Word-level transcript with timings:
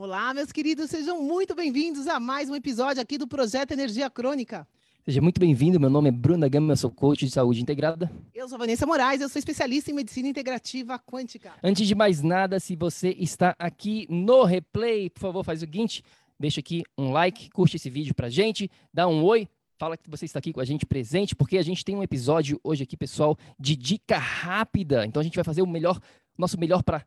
Olá, 0.00 0.32
meus 0.32 0.52
queridos, 0.52 0.90
sejam 0.90 1.20
muito 1.20 1.56
bem-vindos 1.56 2.06
a 2.06 2.20
mais 2.20 2.48
um 2.48 2.54
episódio 2.54 3.02
aqui 3.02 3.18
do 3.18 3.26
Projeto 3.26 3.72
Energia 3.72 4.08
Crônica. 4.08 4.64
Seja 5.04 5.20
muito 5.20 5.40
bem-vindo, 5.40 5.80
meu 5.80 5.90
nome 5.90 6.08
é 6.08 6.12
Bruna 6.12 6.48
Gama, 6.48 6.72
eu 6.72 6.76
sou 6.76 6.88
coach 6.88 7.26
de 7.26 7.32
saúde 7.32 7.60
integrada. 7.60 8.08
Eu 8.32 8.48
sou 8.48 8.56
Vanessa 8.56 8.86
Moraes, 8.86 9.20
eu 9.20 9.28
sou 9.28 9.40
especialista 9.40 9.90
em 9.90 9.94
medicina 9.94 10.28
integrativa 10.28 11.00
quântica. 11.00 11.52
Antes 11.64 11.84
de 11.88 11.96
mais 11.96 12.22
nada, 12.22 12.60
se 12.60 12.76
você 12.76 13.08
está 13.18 13.56
aqui 13.58 14.06
no 14.08 14.44
replay, 14.44 15.10
por 15.10 15.18
favor, 15.18 15.42
faz 15.42 15.58
o 15.58 15.60
seguinte, 15.62 16.04
deixa 16.38 16.60
aqui 16.60 16.84
um 16.96 17.10
like, 17.10 17.50
curte 17.50 17.74
esse 17.74 17.90
vídeo 17.90 18.14
pra 18.14 18.28
gente, 18.28 18.70
dá 18.94 19.08
um 19.08 19.24
oi, 19.24 19.48
fala 19.80 19.96
que 19.96 20.08
você 20.08 20.26
está 20.26 20.38
aqui 20.38 20.52
com 20.52 20.60
a 20.60 20.64
gente 20.64 20.86
presente, 20.86 21.34
porque 21.34 21.58
a 21.58 21.62
gente 21.62 21.84
tem 21.84 21.96
um 21.96 22.04
episódio 22.04 22.60
hoje 22.62 22.84
aqui, 22.84 22.96
pessoal, 22.96 23.36
de 23.58 23.74
dica 23.74 24.16
rápida. 24.16 25.04
Então 25.04 25.18
a 25.18 25.24
gente 25.24 25.34
vai 25.34 25.44
fazer 25.44 25.60
o 25.60 25.66
melhor, 25.66 25.98
nosso 26.38 26.56
melhor 26.56 26.84
para 26.84 27.04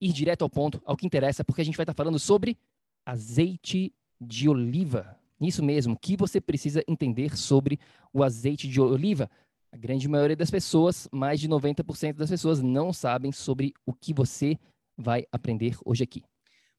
ir 0.00 0.12
direto 0.12 0.42
ao 0.42 0.50
ponto, 0.50 0.82
ao 0.84 0.96
que 0.96 1.06
interessa, 1.06 1.44
porque 1.44 1.62
a 1.62 1.64
gente 1.64 1.76
vai 1.76 1.84
estar 1.84 1.94
falando 1.94 2.18
sobre 2.18 2.56
azeite 3.06 3.92
de 4.20 4.48
oliva. 4.48 5.18
Isso 5.40 5.62
mesmo, 5.62 5.94
o 5.94 5.98
que 5.98 6.16
você 6.16 6.40
precisa 6.40 6.82
entender 6.88 7.36
sobre 7.36 7.78
o 8.12 8.22
azeite 8.22 8.68
de 8.68 8.80
oliva? 8.80 9.30
A 9.72 9.76
grande 9.76 10.08
maioria 10.08 10.36
das 10.36 10.50
pessoas, 10.50 11.08
mais 11.12 11.40
de 11.40 11.48
90% 11.48 12.14
das 12.14 12.30
pessoas, 12.30 12.62
não 12.62 12.92
sabem 12.92 13.32
sobre 13.32 13.74
o 13.84 13.92
que 13.92 14.14
você 14.14 14.58
vai 14.96 15.26
aprender 15.32 15.76
hoje 15.84 16.04
aqui. 16.04 16.22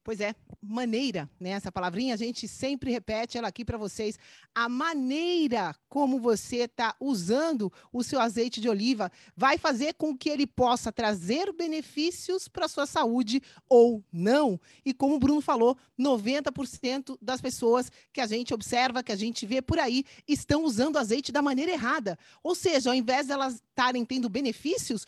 Pois 0.06 0.20
é, 0.20 0.36
maneira, 0.62 1.28
né? 1.40 1.50
Essa 1.50 1.72
palavrinha 1.72 2.14
a 2.14 2.16
gente 2.16 2.46
sempre 2.46 2.92
repete 2.92 3.36
ela 3.36 3.48
aqui 3.48 3.64
para 3.64 3.76
vocês. 3.76 4.16
A 4.54 4.68
maneira 4.68 5.74
como 5.88 6.20
você 6.20 6.58
está 6.58 6.94
usando 7.00 7.72
o 7.92 8.04
seu 8.04 8.20
azeite 8.20 8.60
de 8.60 8.68
oliva 8.68 9.10
vai 9.36 9.58
fazer 9.58 9.94
com 9.94 10.16
que 10.16 10.30
ele 10.30 10.46
possa 10.46 10.92
trazer 10.92 11.52
benefícios 11.52 12.46
para 12.46 12.66
a 12.66 12.68
sua 12.68 12.86
saúde 12.86 13.42
ou 13.68 14.00
não. 14.12 14.60
E 14.84 14.94
como 14.94 15.16
o 15.16 15.18
Bruno 15.18 15.40
falou, 15.40 15.76
90% 15.98 17.18
das 17.20 17.40
pessoas 17.40 17.90
que 18.12 18.20
a 18.20 18.28
gente 18.28 18.54
observa, 18.54 19.02
que 19.02 19.10
a 19.10 19.16
gente 19.16 19.44
vê 19.44 19.60
por 19.60 19.80
aí, 19.80 20.04
estão 20.28 20.62
usando 20.62 20.98
azeite 20.98 21.32
da 21.32 21.42
maneira 21.42 21.72
errada. 21.72 22.16
Ou 22.44 22.54
seja, 22.54 22.90
ao 22.90 22.94
invés 22.94 23.26
de 23.26 23.32
estarem 23.32 24.04
tendo 24.04 24.28
benefícios, 24.28 25.04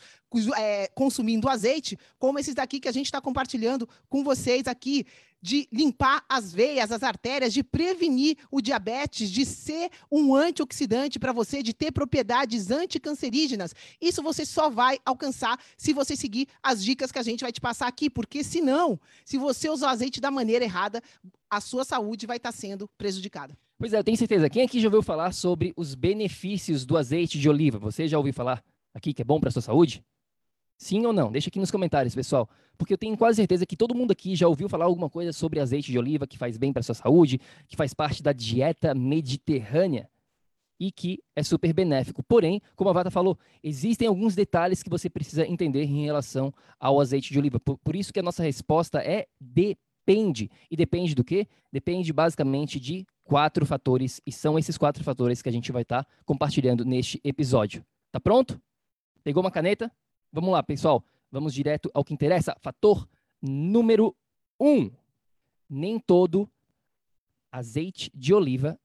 é, 0.57 0.87
consumindo 0.93 1.49
azeite, 1.49 1.97
como 2.17 2.39
esses 2.39 2.53
daqui 2.53 2.79
que 2.79 2.87
a 2.87 2.91
gente 2.91 3.05
está 3.05 3.19
compartilhando 3.21 3.87
com 4.09 4.23
vocês 4.23 4.67
aqui, 4.67 5.05
de 5.41 5.67
limpar 5.71 6.23
as 6.27 6.51
veias, 6.51 6.91
as 6.91 7.01
artérias, 7.01 7.53
de 7.53 7.63
prevenir 7.63 8.37
o 8.51 8.61
diabetes, 8.61 9.29
de 9.31 9.45
ser 9.45 9.89
um 10.11 10.35
antioxidante 10.35 11.17
para 11.17 11.31
você, 11.31 11.63
de 11.63 11.73
ter 11.73 11.91
propriedades 11.91 12.71
anticancerígenas. 12.71 13.73
Isso 14.01 14.21
você 14.21 14.45
só 14.45 14.69
vai 14.69 14.99
alcançar 15.05 15.59
se 15.77 15.93
você 15.93 16.15
seguir 16.15 16.47
as 16.61 16.83
dicas 16.83 17.11
que 17.11 17.19
a 17.19 17.23
gente 17.23 17.41
vai 17.41 17.51
te 17.51 17.61
passar 17.61 17.87
aqui, 17.87 18.09
porque 18.09 18.43
senão, 18.43 18.99
se 19.23 19.37
você 19.37 19.69
usar 19.69 19.87
o 19.87 19.91
azeite 19.91 20.19
da 20.19 20.29
maneira 20.29 20.65
errada, 20.65 21.01
a 21.49 21.61
sua 21.61 21.83
saúde 21.83 22.27
vai 22.27 22.37
estar 22.37 22.51
tá 22.51 22.57
sendo 22.57 22.87
prejudicada. 22.97 23.57
Pois 23.77 23.93
é, 23.93 23.97
eu 23.97 24.03
tenho 24.03 24.17
certeza. 24.17 24.49
Quem 24.49 24.63
aqui 24.63 24.81
já 24.81 24.87
ouviu 24.87 25.01
falar 25.01 25.31
sobre 25.31 25.73
os 25.77 25.95
benefícios 25.95 26.85
do 26.85 26.97
azeite 26.97 27.39
de 27.39 27.49
oliva? 27.49 27.79
Você 27.79 28.09
já 28.09 28.17
ouviu 28.17 28.33
falar 28.33 28.61
aqui 28.93 29.13
que 29.13 29.21
é 29.21 29.25
bom 29.25 29.39
para 29.39 29.47
a 29.47 29.51
sua 29.51 29.61
saúde? 29.61 30.03
Sim 30.79 31.05
ou 31.05 31.11
não? 31.11 31.29
Deixa 31.29 31.49
aqui 31.49 31.59
nos 31.59 31.69
comentários, 31.69 32.15
pessoal. 32.15 32.49
Porque 32.77 32.93
eu 32.93 32.97
tenho 32.97 33.17
quase 33.17 33.35
certeza 33.35 33.65
que 33.65 33.75
todo 33.75 33.93
mundo 33.93 34.11
aqui 34.11 34.33
já 34.33 34.47
ouviu 34.47 34.69
falar 34.69 34.85
alguma 34.85 35.09
coisa 35.09 35.33
sobre 35.33 35.59
azeite 35.59 35.91
de 35.91 35.99
oliva 35.99 36.25
que 36.25 36.37
faz 36.37 36.57
bem 36.57 36.71
para 36.71 36.81
sua 36.81 36.95
saúde, 36.95 37.37
que 37.67 37.75
faz 37.75 37.93
parte 37.93 38.23
da 38.23 38.31
dieta 38.31 38.95
mediterrânea 38.95 40.09
e 40.79 40.89
que 40.89 41.21
é 41.35 41.43
super 41.43 41.73
benéfico. 41.73 42.23
Porém, 42.23 42.61
como 42.77 42.89
a 42.89 42.93
Vata 42.93 43.11
falou, 43.11 43.37
existem 43.61 44.07
alguns 44.07 44.35
detalhes 44.35 44.81
que 44.81 44.89
você 44.89 45.09
precisa 45.09 45.45
entender 45.45 45.83
em 45.83 46.05
relação 46.05 46.53
ao 46.79 47.01
azeite 47.01 47.33
de 47.33 47.37
oliva. 47.37 47.59
Por, 47.59 47.77
por 47.79 47.93
isso 47.93 48.13
que 48.13 48.19
a 48.21 48.23
nossa 48.23 48.41
resposta 48.41 48.99
é 48.99 49.27
depende. 49.37 50.49
E 50.71 50.77
depende 50.77 51.13
do 51.13 51.25
quê? 51.25 51.45
Depende 51.73 52.13
basicamente 52.13 52.79
de 52.79 53.05
quatro 53.25 53.65
fatores, 53.65 54.21
e 54.25 54.31
são 54.31 54.57
esses 54.57 54.77
quatro 54.77 55.03
fatores 55.03 55.41
que 55.41 55.49
a 55.49 55.51
gente 55.51 55.73
vai 55.73 55.81
estar 55.81 56.05
tá 56.05 56.11
compartilhando 56.25 56.85
neste 56.85 57.19
episódio. 57.21 57.85
Tá 58.13 58.19
pronto? 58.19 58.59
Pegou 59.25 59.43
uma 59.43 59.51
caneta? 59.51 59.91
Vamos 60.31 60.51
lá, 60.51 60.61
pessoal. 60.61 61.03
Vamos 61.31 61.53
direto 61.53 61.89
ao 61.93 62.03
que 62.03 62.13
interessa. 62.13 62.55
Fator 62.61 63.07
número 63.41 64.15
um. 64.59 64.91
Nem 65.69 65.99
todo 65.99 66.49
azeite 67.51 68.11
de 68.13 68.33
oliva 68.33 68.79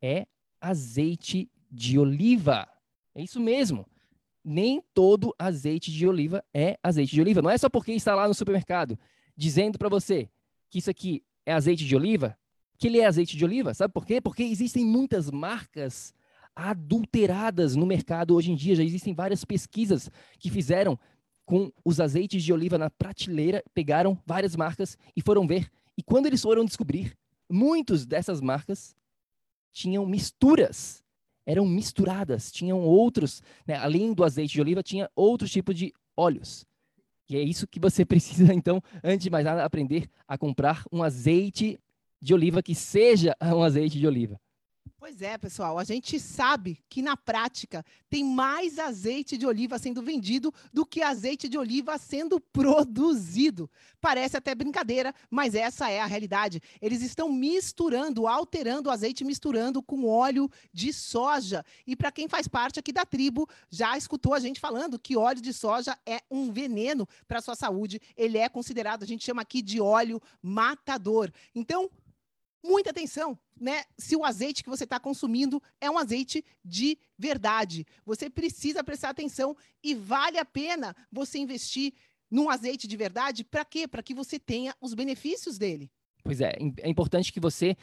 é 0.00 0.26
azeite 0.60 1.50
de 1.70 1.98
oliva. 1.98 2.68
É 3.14 3.22
isso 3.22 3.40
mesmo. 3.40 3.86
Nem 4.44 4.82
todo 4.92 5.34
azeite 5.38 5.90
de 5.90 6.06
oliva 6.06 6.44
é 6.52 6.78
azeite 6.82 7.14
de 7.14 7.20
oliva. 7.20 7.40
Não 7.40 7.50
é 7.50 7.56
só 7.56 7.68
porque 7.68 7.92
está 7.92 8.14
lá 8.14 8.28
no 8.28 8.34
supermercado 8.34 8.98
dizendo 9.36 9.78
para 9.78 9.88
você 9.88 10.28
que 10.70 10.78
isso 10.78 10.90
aqui 10.90 11.22
é 11.46 11.52
azeite 11.52 11.84
de 11.84 11.96
oliva, 11.96 12.36
que 12.78 12.86
ele 12.86 13.00
é 13.00 13.06
azeite 13.06 13.36
de 13.36 13.44
oliva. 13.44 13.72
Sabe 13.74 13.92
por 13.92 14.04
quê? 14.04 14.20
Porque 14.20 14.42
existem 14.42 14.84
muitas 14.84 15.30
marcas 15.30 16.14
adulteradas 16.54 17.74
no 17.74 17.86
mercado 17.86 18.34
hoje 18.34 18.52
em 18.52 18.54
dia. 18.54 18.76
Já 18.76 18.84
existem 18.84 19.14
várias 19.14 19.44
pesquisas 19.44 20.10
que 20.38 20.50
fizeram 20.50 20.98
com 21.44 21.70
os 21.84 22.00
azeites 22.00 22.42
de 22.42 22.52
oliva 22.52 22.78
na 22.78 22.88
prateleira, 22.90 23.62
pegaram 23.74 24.18
várias 24.26 24.56
marcas 24.56 24.96
e 25.16 25.20
foram 25.20 25.46
ver. 25.46 25.70
E 25.96 26.02
quando 26.02 26.26
eles 26.26 26.42
foram 26.42 26.64
descobrir, 26.64 27.16
muitas 27.50 28.06
dessas 28.06 28.40
marcas 28.40 28.94
tinham 29.72 30.06
misturas, 30.06 31.02
eram 31.46 31.66
misturadas, 31.66 32.50
tinham 32.50 32.80
outros, 32.80 33.42
né, 33.66 33.74
além 33.74 34.14
do 34.14 34.24
azeite 34.24 34.54
de 34.54 34.60
oliva, 34.60 34.82
tinha 34.82 35.10
outros 35.14 35.50
tipos 35.50 35.74
de 35.74 35.92
óleos. 36.16 36.64
E 37.28 37.36
é 37.36 37.42
isso 37.42 37.66
que 37.66 37.80
você 37.80 38.04
precisa, 38.06 38.54
então, 38.54 38.82
antes 39.02 39.24
de 39.24 39.30
mais 39.30 39.44
nada, 39.44 39.64
aprender 39.64 40.08
a 40.26 40.38
comprar 40.38 40.84
um 40.90 41.02
azeite 41.02 41.78
de 42.20 42.32
oliva 42.32 42.62
que 42.62 42.74
seja 42.74 43.36
um 43.42 43.62
azeite 43.62 43.98
de 43.98 44.06
oliva. 44.06 44.40
Pois 44.98 45.20
é, 45.20 45.36
pessoal, 45.36 45.78
a 45.78 45.84
gente 45.84 46.18
sabe 46.18 46.82
que 46.88 47.02
na 47.02 47.14
prática 47.14 47.84
tem 48.08 48.24
mais 48.24 48.78
azeite 48.78 49.36
de 49.36 49.46
oliva 49.46 49.78
sendo 49.78 50.00
vendido 50.02 50.52
do 50.72 50.86
que 50.86 51.02
azeite 51.02 51.46
de 51.46 51.58
oliva 51.58 51.98
sendo 51.98 52.40
produzido. 52.40 53.70
Parece 54.00 54.36
até 54.36 54.54
brincadeira, 54.54 55.14
mas 55.30 55.54
essa 55.54 55.90
é 55.90 56.00
a 56.00 56.06
realidade. 56.06 56.60
Eles 56.80 57.02
estão 57.02 57.30
misturando, 57.30 58.26
alterando 58.26 58.88
o 58.88 58.92
azeite, 58.92 59.24
misturando 59.24 59.82
com 59.82 60.06
óleo 60.06 60.50
de 60.72 60.90
soja. 60.90 61.64
E 61.86 61.94
para 61.94 62.10
quem 62.10 62.26
faz 62.26 62.48
parte 62.48 62.78
aqui 62.78 62.92
da 62.92 63.04
tribo, 63.04 63.46
já 63.70 63.98
escutou 63.98 64.32
a 64.32 64.40
gente 64.40 64.58
falando 64.58 64.98
que 64.98 65.18
óleo 65.18 65.42
de 65.42 65.52
soja 65.52 65.98
é 66.06 66.22
um 66.30 66.50
veneno 66.50 67.06
para 67.28 67.40
a 67.40 67.42
sua 67.42 67.54
saúde. 67.54 68.00
Ele 68.16 68.38
é 68.38 68.48
considerado, 68.48 69.02
a 69.02 69.06
gente 69.06 69.24
chama 69.24 69.42
aqui 69.42 69.60
de 69.60 69.82
óleo 69.82 70.20
matador. 70.42 71.30
Então, 71.54 71.90
muita 72.64 72.90
atenção, 72.90 73.38
né? 73.60 73.84
Se 73.98 74.16
o 74.16 74.24
azeite 74.24 74.64
que 74.64 74.70
você 74.70 74.84
está 74.84 74.98
consumindo 74.98 75.62
é 75.78 75.90
um 75.90 75.98
azeite 75.98 76.42
de 76.64 76.98
verdade. 77.18 77.86
Você 78.06 78.30
precisa 78.30 78.82
prestar 78.82 79.10
atenção 79.10 79.54
e 79.82 79.94
vale 79.94 80.38
a 80.38 80.44
pena 80.44 80.96
você 81.12 81.38
investir 81.38 81.92
num 82.30 82.48
azeite 82.48 82.88
de 82.88 82.96
verdade. 82.96 83.44
Para 83.44 83.64
quê? 83.64 83.86
Para 83.86 84.02
que 84.02 84.14
você 84.14 84.38
tenha 84.38 84.74
os 84.80 84.94
benefícios 84.94 85.58
dele. 85.58 85.90
Pois 86.22 86.40
é, 86.40 86.56
é 86.78 86.88
importante 86.88 87.30
que 87.30 87.38
você 87.38 87.76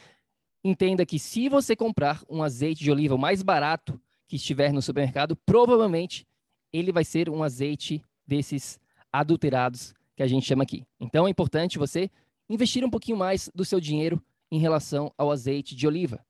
entenda 0.63 1.05
que 1.05 1.19
se 1.19 1.47
você 1.47 1.75
comprar 1.75 2.23
um 2.27 2.41
azeite 2.41 2.83
de 2.83 2.91
oliva 2.91 3.17
mais 3.17 3.43
barato 3.43 4.01
que 4.27 4.35
estiver 4.35 4.73
no 4.73 4.81
supermercado, 4.81 5.35
provavelmente 5.35 6.27
ele 6.73 6.91
vai 6.91 7.03
ser 7.03 7.29
um 7.29 7.43
azeite 7.43 8.03
desses 8.25 8.79
adulterados 9.11 9.93
que 10.15 10.23
a 10.23 10.27
gente 10.27 10.45
chama 10.45 10.63
aqui. 10.63 10.83
Então 10.99 11.27
é 11.27 11.29
importante 11.29 11.77
você 11.77 12.09
investir 12.49 12.83
um 12.83 12.89
pouquinho 12.89 13.17
mais 13.17 13.49
do 13.53 13.63
seu 13.63 13.79
dinheiro 13.79 14.21
em 14.51 14.59
relação 14.59 15.13
ao 15.17 15.31
azeite 15.31 15.75
de 15.75 15.87
oliva. 15.87 16.23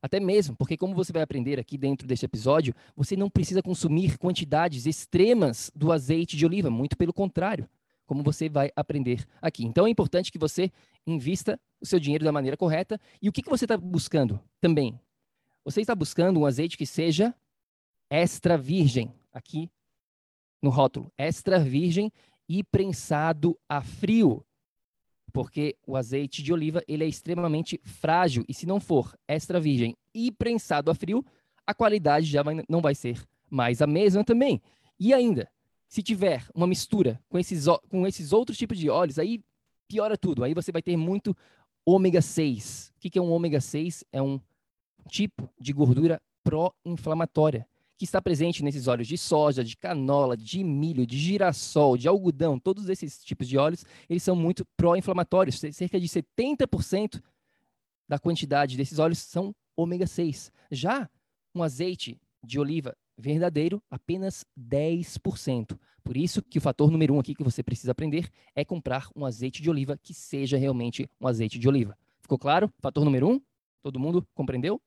Até 0.00 0.20
mesmo, 0.20 0.54
porque 0.54 0.76
como 0.76 0.94
você 0.94 1.12
vai 1.12 1.22
aprender 1.22 1.58
aqui 1.58 1.78
dentro 1.78 2.06
deste 2.06 2.26
episódio, 2.26 2.74
você 2.94 3.16
não 3.16 3.30
precisa 3.30 3.62
consumir 3.62 4.18
quantidades 4.18 4.84
extremas 4.84 5.72
do 5.74 5.90
azeite 5.90 6.36
de 6.36 6.44
oliva, 6.44 6.68
muito 6.68 6.94
pelo 6.96 7.12
contrário, 7.12 7.66
como 8.06 8.22
você 8.22 8.48
vai 8.48 8.70
aprender 8.76 9.26
aqui. 9.40 9.64
Então 9.64 9.86
é 9.86 9.90
importante 9.90 10.30
que 10.30 10.38
você 10.38 10.70
invista 11.06 11.58
o 11.80 11.86
seu 11.86 11.98
dinheiro 11.98 12.22
da 12.22 12.30
maneira 12.30 12.54
correta. 12.54 13.00
E 13.20 13.30
o 13.30 13.32
que, 13.32 13.42
que 13.42 13.48
você 13.48 13.64
está 13.64 13.78
buscando 13.78 14.38
também? 14.60 15.00
Você 15.64 15.80
está 15.80 15.94
buscando 15.94 16.38
um 16.38 16.44
azeite 16.44 16.76
que 16.76 16.84
seja 16.84 17.34
extra 18.10 18.58
virgem, 18.58 19.10
aqui 19.32 19.70
no 20.62 20.68
rótulo, 20.68 21.10
extra 21.16 21.58
virgem 21.58 22.12
e 22.46 22.62
prensado 22.62 23.58
a 23.66 23.80
frio 23.80 24.44
porque 25.34 25.76
o 25.84 25.96
azeite 25.96 26.44
de 26.44 26.52
oliva 26.52 26.80
ele 26.86 27.02
é 27.02 27.08
extremamente 27.08 27.80
frágil 27.82 28.44
e 28.48 28.54
se 28.54 28.66
não 28.66 28.78
for 28.78 29.18
extra 29.26 29.58
virgem 29.58 29.96
e 30.14 30.30
prensado 30.30 30.92
a 30.92 30.94
frio, 30.94 31.26
a 31.66 31.74
qualidade 31.74 32.26
já 32.26 32.40
vai, 32.40 32.62
não 32.68 32.80
vai 32.80 32.94
ser 32.94 33.20
mais 33.50 33.82
a 33.82 33.86
mesma 33.86 34.22
também. 34.22 34.62
E 34.98 35.12
ainda, 35.12 35.50
se 35.88 36.04
tiver 36.04 36.46
uma 36.54 36.68
mistura 36.68 37.20
com 37.28 37.36
esses, 37.36 37.66
com 37.88 38.06
esses 38.06 38.32
outros 38.32 38.56
tipos 38.56 38.78
de 38.78 38.88
óleos, 38.88 39.18
aí 39.18 39.42
piora 39.88 40.16
tudo. 40.16 40.44
Aí 40.44 40.54
você 40.54 40.70
vai 40.70 40.80
ter 40.80 40.96
muito 40.96 41.36
ômega 41.84 42.22
6. 42.22 42.92
O 42.96 43.00
que 43.00 43.18
é 43.18 43.22
um 43.22 43.32
ômega 43.32 43.60
6? 43.60 44.04
É 44.12 44.22
um 44.22 44.40
tipo 45.08 45.50
de 45.60 45.72
gordura 45.72 46.22
pró-inflamatória 46.44 47.66
que 48.04 48.08
está 48.08 48.20
presente 48.20 48.62
nesses 48.62 48.86
óleos 48.86 49.08
de 49.08 49.16
soja, 49.16 49.64
de 49.64 49.78
canola, 49.78 50.36
de 50.36 50.62
milho, 50.62 51.06
de 51.06 51.18
girassol, 51.18 51.96
de 51.96 52.06
algodão, 52.06 52.58
todos 52.58 52.90
esses 52.90 53.24
tipos 53.24 53.48
de 53.48 53.56
óleos, 53.56 53.82
eles 54.10 54.22
são 54.22 54.36
muito 54.36 54.62
pró-inflamatórios. 54.76 55.58
Cerca 55.72 55.98
de 55.98 56.06
70% 56.06 57.22
da 58.06 58.18
quantidade 58.18 58.76
desses 58.76 58.98
óleos 58.98 59.20
são 59.20 59.54
ômega 59.74 60.06
6. 60.06 60.52
Já 60.70 61.08
um 61.54 61.62
azeite 61.62 62.20
de 62.44 62.60
oliva 62.60 62.94
verdadeiro, 63.16 63.82
apenas 63.90 64.44
10%. 64.58 65.78
Por 66.02 66.14
isso 66.14 66.42
que 66.42 66.58
o 66.58 66.60
fator 66.60 66.90
número 66.90 67.14
um 67.14 67.20
aqui 67.20 67.34
que 67.34 67.42
você 67.42 67.62
precisa 67.62 67.92
aprender 67.92 68.28
é 68.54 68.66
comprar 68.66 69.08
um 69.16 69.24
azeite 69.24 69.62
de 69.62 69.70
oliva 69.70 69.96
que 69.96 70.12
seja 70.12 70.58
realmente 70.58 71.08
um 71.18 71.26
azeite 71.26 71.58
de 71.58 71.66
oliva. 71.66 71.96
Ficou 72.20 72.38
claro? 72.38 72.70
Fator 72.80 73.02
número 73.02 73.30
um? 73.30 73.40
Todo 73.82 73.98
mundo 73.98 74.26
compreendeu? 74.34 74.78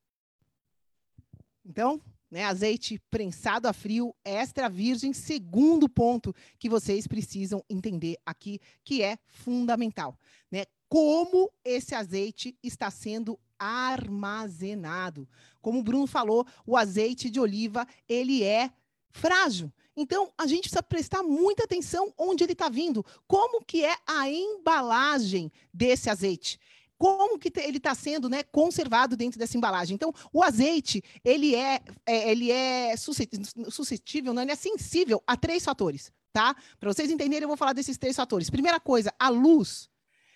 Então, 1.65 1.99
né? 2.29 2.43
Azeite 2.43 2.99
prensado 3.09 3.67
a 3.67 3.73
frio, 3.73 4.15
extra 4.23 4.69
virgem. 4.69 5.13
Segundo 5.13 5.87
ponto 5.87 6.33
que 6.59 6.69
vocês 6.69 7.07
precisam 7.07 7.63
entender 7.69 8.17
aqui, 8.25 8.59
que 8.83 9.01
é 9.01 9.17
fundamental, 9.27 10.17
né? 10.51 10.65
Como 10.89 11.51
esse 11.65 11.93
azeite 11.93 12.57
está 12.63 12.89
sendo 12.89 13.37
armazenado. 13.59 15.27
Como 15.61 15.79
o 15.79 15.83
Bruno 15.83 16.07
falou, 16.07 16.45
o 16.65 16.77
azeite 16.77 17.29
de 17.29 17.39
oliva 17.39 17.85
ele 18.07 18.43
é 18.43 18.71
frágil. 19.09 19.71
Então, 19.95 20.31
a 20.37 20.45
gente 20.45 20.61
precisa 20.61 20.83
prestar 20.83 21.23
muita 21.23 21.63
atenção 21.63 22.13
onde 22.17 22.43
ele 22.43 22.53
está 22.53 22.69
vindo, 22.69 23.03
como 23.27 23.65
que 23.65 23.83
é 23.83 23.95
a 24.05 24.29
embalagem 24.29 25.51
desse 25.73 26.09
azeite 26.09 26.59
como 26.97 27.37
que 27.37 27.51
ele 27.59 27.77
está 27.77 27.93
sendo 27.93 28.29
né, 28.29 28.43
conservado 28.43 29.15
dentro 29.15 29.39
dessa 29.39 29.57
embalagem. 29.57 29.95
Então, 29.95 30.13
o 30.33 30.43
azeite, 30.43 31.03
ele 31.23 31.55
é, 31.55 31.81
é 32.05 32.31
ele 32.31 32.51
é 32.51 32.95
suscetível, 32.97 34.33
não, 34.33 34.41
ele 34.41 34.51
é 34.51 34.55
sensível 34.55 35.21
a 35.25 35.37
três 35.37 35.63
fatores, 35.63 36.11
tá? 36.33 36.55
Para 36.79 36.91
vocês 36.91 37.11
entenderem, 37.11 37.43
eu 37.43 37.47
vou 37.47 37.57
falar 37.57 37.73
desses 37.73 37.97
três 37.97 38.15
fatores. 38.15 38.49
Primeira 38.49 38.79
coisa, 38.79 39.13
a 39.19 39.29
luz. 39.29 39.89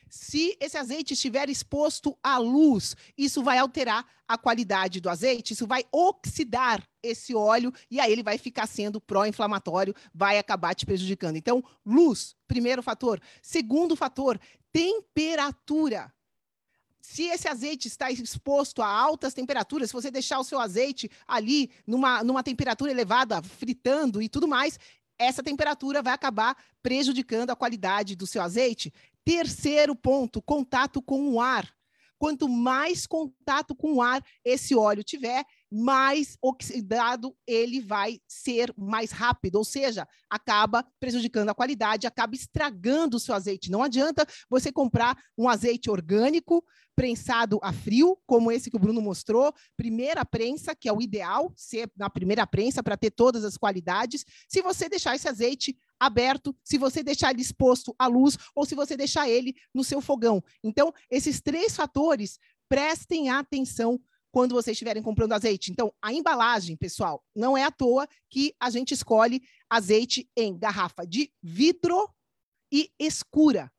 Se 0.10 0.58
esse 0.60 0.78
azeite 0.78 1.14
estiver 1.14 1.50
exposto 1.50 2.18
à 2.22 2.38
luz, 2.38 2.98
isso 3.18 3.42
vai 3.42 3.58
alterar 3.58 4.06
a 4.28 4.38
qualidade 4.38 5.00
do 5.00 5.10
azeite, 5.10 5.54
isso 5.54 5.66
vai 5.66 5.86
oxidar 5.90 6.86
esse 7.02 7.34
óleo 7.34 7.74
e 7.90 7.98
aí 7.98 8.12
ele 8.12 8.22
vai 8.22 8.38
ficar 8.38 8.68
sendo 8.68 9.00
pró-inflamatório, 9.00 9.96
vai 10.14 10.38
acabar 10.38 10.76
te 10.76 10.86
prejudicando. 10.86 11.38
Então, 11.38 11.64
luz, 11.86 12.36
primeiro 12.46 12.84
fator. 12.84 13.22
Segundo 13.42 13.96
fator, 13.96 14.38
temperatura 14.74 16.14
se 17.02 17.24
esse 17.24 17.48
azeite 17.48 17.88
está 17.88 18.12
exposto 18.12 18.82
a 18.82 18.88
altas 18.88 19.34
temperaturas, 19.34 19.90
se 19.90 19.94
você 19.94 20.12
deixar 20.12 20.40
o 20.40 20.44
seu 20.44 20.60
azeite 20.60 21.10
ali 21.28 21.72
numa, 21.86 22.24
numa 22.24 22.44
temperatura 22.44 22.92
elevada, 22.92 23.42
fritando 23.42 24.22
e 24.22 24.30
tudo 24.30 24.48
mais, 24.48 24.80
essa 25.18 25.44
temperatura 25.44 26.02
vai 26.02 26.14
acabar 26.14 26.56
prejudicando 26.82 27.50
a 27.50 27.56
qualidade 27.56 28.16
do 28.16 28.28
seu 28.28 28.42
azeite. 28.42 28.94
Terceiro 29.24 29.96
ponto, 29.96 30.42
contato 30.42 31.02
com 31.02 31.30
o 31.30 31.42
ar. 31.42 31.72
Quanto 32.18 32.48
mais 32.48 33.08
contato 33.08 33.76
com 33.76 33.96
o 33.96 34.02
ar 34.02 34.24
esse 34.46 34.76
óleo 34.76 35.04
tiver, 35.04 35.44
mais 35.72 36.38
oxidado 36.42 37.34
ele 37.48 37.80
vai 37.80 38.20
ser 38.28 38.74
mais 38.78 39.12
rápido, 39.12 39.56
ou 39.56 39.64
seja, 39.64 40.06
acaba 40.30 40.86
prejudicando 41.00 41.50
a 41.50 41.56
qualidade, 41.56 42.06
acaba 42.06 42.36
estragando 42.36 43.16
o 43.16 43.20
seu 43.20 43.34
azeite. 43.34 43.72
Não 43.72 43.82
adianta 43.82 44.28
você 44.50 44.72
comprar 44.72 45.18
um 45.38 45.48
azeite 45.48 45.90
orgânico, 45.90 46.64
prensado 46.94 47.58
a 47.64 47.72
frio, 47.72 48.18
como 48.28 48.52
esse 48.52 48.70
que 48.70 48.76
o 48.76 48.80
Bruno 48.80 49.02
mostrou, 49.02 49.54
primeira 49.78 50.26
prensa, 50.26 50.76
que 50.76 50.90
é 50.90 50.94
o 50.94 51.02
ideal, 51.02 51.54
ser 51.56 51.90
na 51.96 52.10
primeira 52.10 52.46
prensa 52.46 52.84
para 52.84 52.98
ter 52.98 53.12
todas 53.12 53.46
as 53.46 53.56
qualidades. 53.56 54.26
Se 54.50 54.62
você 54.62 54.90
deixar 54.90 55.16
esse 55.16 55.28
azeite 55.28 55.78
aberto, 55.98 56.54
se 56.64 56.78
você 56.78 57.02
deixar 57.02 57.32
ele 57.32 57.42
exposto 57.42 57.96
à 57.98 58.08
luz 58.08 58.38
ou 58.54 58.66
se 58.66 58.76
você 58.76 58.98
deixar 58.98 59.30
ele 59.30 59.56
no 59.74 59.84
seu 59.84 60.02
fogão. 60.02 60.44
Então, 60.64 60.94
esses 61.10 61.40
três 61.40 61.76
fatores, 61.76 62.38
prestem 62.68 63.30
atenção 63.30 64.00
quando 64.32 64.54
vocês 64.54 64.76
estiverem 64.76 65.04
comprando 65.04 65.34
azeite. 65.34 65.72
Então, 65.72 65.94
a 66.02 66.14
embalagem, 66.14 66.76
pessoal, 66.78 67.24
não 67.36 67.58
é 67.58 67.64
à 67.64 67.72
toa 67.72 68.08
que 68.30 68.56
a 68.60 68.70
gente 68.70 68.94
escolhe 68.94 69.42
azeite 69.70 70.30
em 70.36 70.58
garrafa 70.58 71.06
de 71.06 71.32
vidro 71.44 72.10
e 72.72 72.90
escura. 72.98 73.72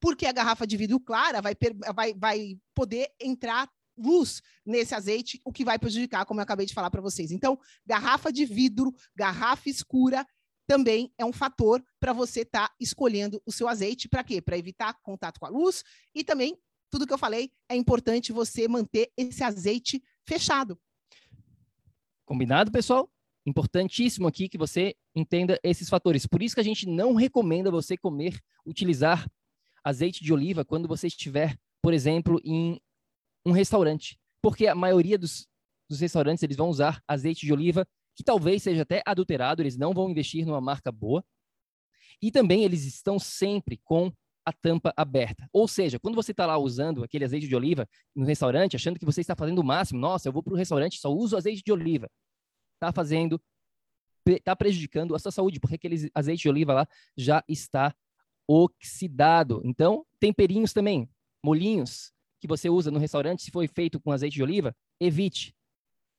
Porque 0.00 0.26
a 0.26 0.32
garrafa 0.32 0.66
de 0.66 0.76
vidro 0.76 1.00
clara 1.00 1.40
vai, 1.40 1.54
vai, 1.94 2.14
vai 2.14 2.58
poder 2.74 3.10
entrar 3.20 3.68
luz 3.96 4.40
nesse 4.64 4.94
azeite, 4.94 5.40
o 5.44 5.52
que 5.52 5.64
vai 5.64 5.78
prejudicar, 5.78 6.24
como 6.24 6.40
eu 6.40 6.42
acabei 6.42 6.66
de 6.66 6.74
falar 6.74 6.90
para 6.90 7.02
vocês. 7.02 7.30
Então, 7.30 7.58
garrafa 7.86 8.32
de 8.32 8.44
vidro, 8.44 8.92
garrafa 9.14 9.68
escura, 9.68 10.26
também 10.66 11.12
é 11.18 11.24
um 11.24 11.32
fator 11.32 11.84
para 12.00 12.12
você 12.12 12.42
estar 12.42 12.68
tá 12.68 12.74
escolhendo 12.80 13.42
o 13.44 13.52
seu 13.52 13.68
azeite. 13.68 14.08
Para 14.08 14.24
quê? 14.24 14.40
Para 14.40 14.56
evitar 14.56 14.94
contato 15.02 15.38
com 15.38 15.46
a 15.46 15.50
luz 15.50 15.82
e 16.14 16.24
também 16.24 16.56
tudo 16.92 17.06
que 17.06 17.12
eu 17.12 17.18
falei, 17.18 17.50
é 17.70 17.74
importante 17.74 18.32
você 18.32 18.68
manter 18.68 19.10
esse 19.16 19.42
azeite 19.42 20.00
fechado. 20.28 20.78
Combinado, 22.26 22.70
pessoal? 22.70 23.10
Importantíssimo 23.46 24.28
aqui 24.28 24.46
que 24.46 24.58
você 24.58 24.94
entenda 25.16 25.58
esses 25.64 25.88
fatores. 25.88 26.26
Por 26.26 26.42
isso 26.42 26.54
que 26.54 26.60
a 26.60 26.64
gente 26.64 26.86
não 26.86 27.14
recomenda 27.14 27.70
você 27.70 27.96
comer, 27.96 28.38
utilizar 28.66 29.26
azeite 29.82 30.22
de 30.22 30.34
oliva 30.34 30.66
quando 30.66 30.86
você 30.86 31.06
estiver, 31.06 31.58
por 31.80 31.94
exemplo, 31.94 32.38
em 32.44 32.78
um 33.44 33.52
restaurante. 33.52 34.20
Porque 34.42 34.66
a 34.66 34.74
maioria 34.74 35.18
dos, 35.18 35.48
dos 35.88 35.98
restaurantes 35.98 36.42
eles 36.42 36.58
vão 36.58 36.68
usar 36.68 37.02
azeite 37.08 37.46
de 37.46 37.52
oliva 37.54 37.88
que 38.14 38.22
talvez 38.22 38.62
seja 38.62 38.82
até 38.82 39.02
adulterado, 39.06 39.62
eles 39.62 39.78
não 39.78 39.94
vão 39.94 40.10
investir 40.10 40.44
numa 40.44 40.60
marca 40.60 40.92
boa. 40.92 41.24
E 42.20 42.30
também 42.30 42.64
eles 42.64 42.84
estão 42.84 43.18
sempre 43.18 43.80
com 43.82 44.12
a 44.44 44.52
tampa 44.52 44.92
aberta. 44.96 45.48
Ou 45.52 45.68
seja, 45.68 45.98
quando 45.98 46.14
você 46.14 46.32
está 46.32 46.46
lá 46.46 46.58
usando 46.58 47.04
aquele 47.04 47.24
azeite 47.24 47.46
de 47.46 47.54
oliva 47.54 47.88
no 48.14 48.24
restaurante, 48.24 48.76
achando 48.76 48.98
que 48.98 49.04
você 49.04 49.20
está 49.20 49.36
fazendo 49.36 49.60
o 49.60 49.64
máximo, 49.64 50.00
nossa, 50.00 50.28
eu 50.28 50.32
vou 50.32 50.42
para 50.42 50.52
o 50.52 50.56
restaurante 50.56 50.98
só 50.98 51.12
uso 51.12 51.36
azeite 51.36 51.62
de 51.64 51.72
oliva, 51.72 52.10
está 52.74 52.92
fazendo, 52.92 53.40
está 54.26 54.54
prejudicando 54.56 55.14
a 55.14 55.18
sua 55.18 55.30
saúde, 55.30 55.60
porque 55.60 55.76
aquele 55.76 56.10
azeite 56.14 56.42
de 56.42 56.48
oliva 56.48 56.74
lá 56.74 56.88
já 57.16 57.42
está 57.48 57.94
oxidado. 58.46 59.62
Então, 59.64 60.04
temperinhos 60.18 60.72
também, 60.72 61.08
molinhos 61.42 62.12
que 62.40 62.48
você 62.48 62.68
usa 62.68 62.90
no 62.90 62.98
restaurante, 62.98 63.42
se 63.42 63.50
foi 63.50 63.68
feito 63.68 64.00
com 64.00 64.10
azeite 64.10 64.34
de 64.34 64.42
oliva, 64.42 64.74
evite. 65.00 65.54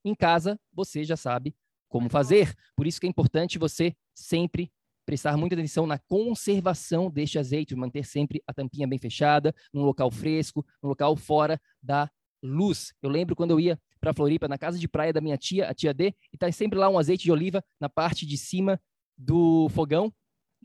Em 0.05 0.15
casa, 0.15 0.59
você 0.71 1.03
já 1.03 1.17
sabe 1.17 1.55
como 1.89 2.09
fazer. 2.09 2.55
Por 2.75 2.87
isso 2.87 2.99
que 2.99 3.05
é 3.05 3.09
importante 3.09 3.59
você 3.59 3.95
sempre 4.13 4.71
prestar 5.05 5.37
muita 5.37 5.55
atenção 5.55 5.85
na 5.85 5.97
conservação 5.97 7.09
deste 7.09 7.37
azeite, 7.37 7.75
manter 7.75 8.05
sempre 8.05 8.41
a 8.47 8.53
tampinha 8.53 8.87
bem 8.87 8.99
fechada, 8.99 9.53
num 9.73 9.83
local 9.83 10.09
fresco, 10.09 10.65
num 10.81 10.89
local 10.89 11.15
fora 11.15 11.59
da 11.81 12.09
luz. 12.41 12.93
Eu 13.01 13.09
lembro 13.09 13.35
quando 13.35 13.51
eu 13.51 13.59
ia 13.59 13.79
para 13.99 14.13
Floripa, 14.13 14.47
na 14.47 14.57
casa 14.57 14.77
de 14.77 14.87
praia 14.87 15.13
da 15.13 15.21
minha 15.21 15.37
tia, 15.37 15.69
a 15.69 15.73
tia 15.73 15.93
D, 15.93 16.13
e 16.31 16.37
tá 16.37 16.51
sempre 16.51 16.77
lá 16.77 16.89
um 16.89 16.99
azeite 16.99 17.23
de 17.23 17.31
oliva 17.31 17.63
na 17.79 17.87
parte 17.87 18.25
de 18.25 18.37
cima 18.37 18.79
do 19.17 19.69
fogão, 19.69 20.13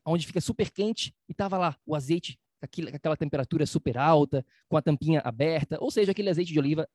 onde 0.04 0.26
fica 0.26 0.40
super 0.40 0.70
quente, 0.70 1.14
e 1.28 1.34
tava 1.34 1.56
lá 1.56 1.76
o 1.86 1.94
azeite 1.94 2.38
aquela 2.60 3.16
temperatura 3.16 3.64
super 3.66 3.96
alta, 3.96 4.44
com 4.68 4.76
a 4.76 4.82
tampinha 4.82 5.20
aberta, 5.20 5.78
ou 5.80 5.90
seja, 5.90 6.10
aquele 6.10 6.30
azeite 6.30 6.52
de 6.52 6.58
oliva 6.58 6.88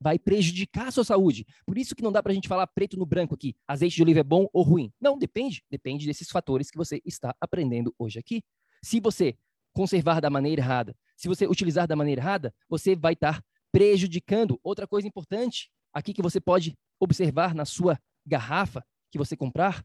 vai 0.00 0.18
prejudicar 0.18 0.88
a 0.88 0.90
sua 0.90 1.04
saúde. 1.04 1.46
Por 1.66 1.76
isso 1.76 1.94
que 1.94 2.02
não 2.02 2.12
dá 2.12 2.22
para 2.22 2.32
a 2.32 2.34
gente 2.34 2.48
falar 2.48 2.66
preto 2.66 2.96
no 2.96 3.06
branco 3.06 3.34
aqui, 3.34 3.54
azeite 3.66 3.96
de 3.96 4.02
oliva 4.02 4.20
é 4.20 4.24
bom 4.24 4.48
ou 4.52 4.62
ruim. 4.62 4.92
Não, 5.00 5.18
depende. 5.18 5.64
Depende 5.70 6.06
desses 6.06 6.30
fatores 6.30 6.70
que 6.70 6.76
você 6.76 7.02
está 7.04 7.34
aprendendo 7.40 7.94
hoje 7.98 8.18
aqui. 8.18 8.42
Se 8.82 9.00
você 9.00 9.36
conservar 9.72 10.20
da 10.20 10.30
maneira 10.30 10.60
errada, 10.60 10.96
se 11.16 11.28
você 11.28 11.46
utilizar 11.46 11.86
da 11.86 11.96
maneira 11.96 12.20
errada, 12.20 12.54
você 12.68 12.94
vai 12.94 13.14
estar 13.14 13.42
prejudicando. 13.72 14.58
Outra 14.62 14.86
coisa 14.86 15.06
importante 15.06 15.70
aqui 15.92 16.12
que 16.12 16.22
você 16.22 16.40
pode 16.40 16.76
observar 17.00 17.54
na 17.54 17.64
sua 17.64 18.00
garrafa 18.26 18.84
que 19.10 19.18
você 19.18 19.36
comprar 19.36 19.84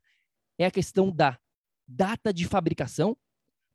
é 0.58 0.65
a 0.65 0.72
questão 0.72 1.12
da 1.12 1.39
data 1.88 2.34
de 2.34 2.46
fabricação, 2.46 3.17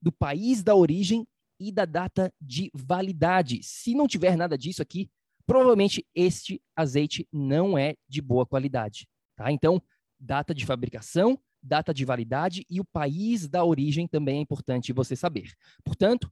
do 0.01 0.13
país 0.13 0.63
da 0.63 0.75
origem 0.75 1.27
e 1.61 1.73
da 1.73 1.85
data 1.85 2.33
de 2.41 2.71
validade. 2.73 3.61
Se 3.63 3.95
não 3.95 4.07
tiver 4.07 4.37
nada 4.37 4.57
disso 4.57 4.81
aqui, 4.81 5.11
provavelmente 5.49 6.07
este 6.15 6.63
azeite 6.77 7.27
não 7.33 7.79
é 7.79 7.95
de 8.07 8.21
boa 8.21 8.45
qualidade. 8.45 9.09
Tá? 9.35 9.51
Então, 9.51 9.83
data 10.21 10.55
de 10.55 10.67
fabricação, 10.67 11.41
data 11.63 11.95
de 11.95 12.05
validade 12.05 12.67
e 12.69 12.79
o 12.81 12.85
país 12.85 13.49
da 13.49 13.65
origem 13.65 14.07
também 14.07 14.37
é 14.37 14.43
importante 14.43 14.93
você 14.93 15.17
saber. 15.17 15.55
Portanto, 15.83 16.31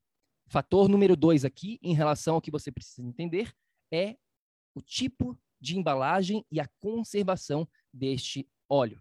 fator 0.48 0.86
número 0.86 1.16
dois 1.16 1.46
aqui, 1.46 1.78
em 1.82 1.94
relação 1.94 2.34
ao 2.34 2.42
que 2.42 2.50
você 2.50 2.70
precisa 2.70 3.08
entender, 3.08 3.54
é 3.90 4.18
o 4.74 4.82
tipo 4.82 5.34
de 5.58 5.78
embalagem 5.78 6.44
e 6.52 6.60
a 6.60 6.68
conservação 6.78 7.66
deste 7.90 8.46
óleo. 8.68 9.00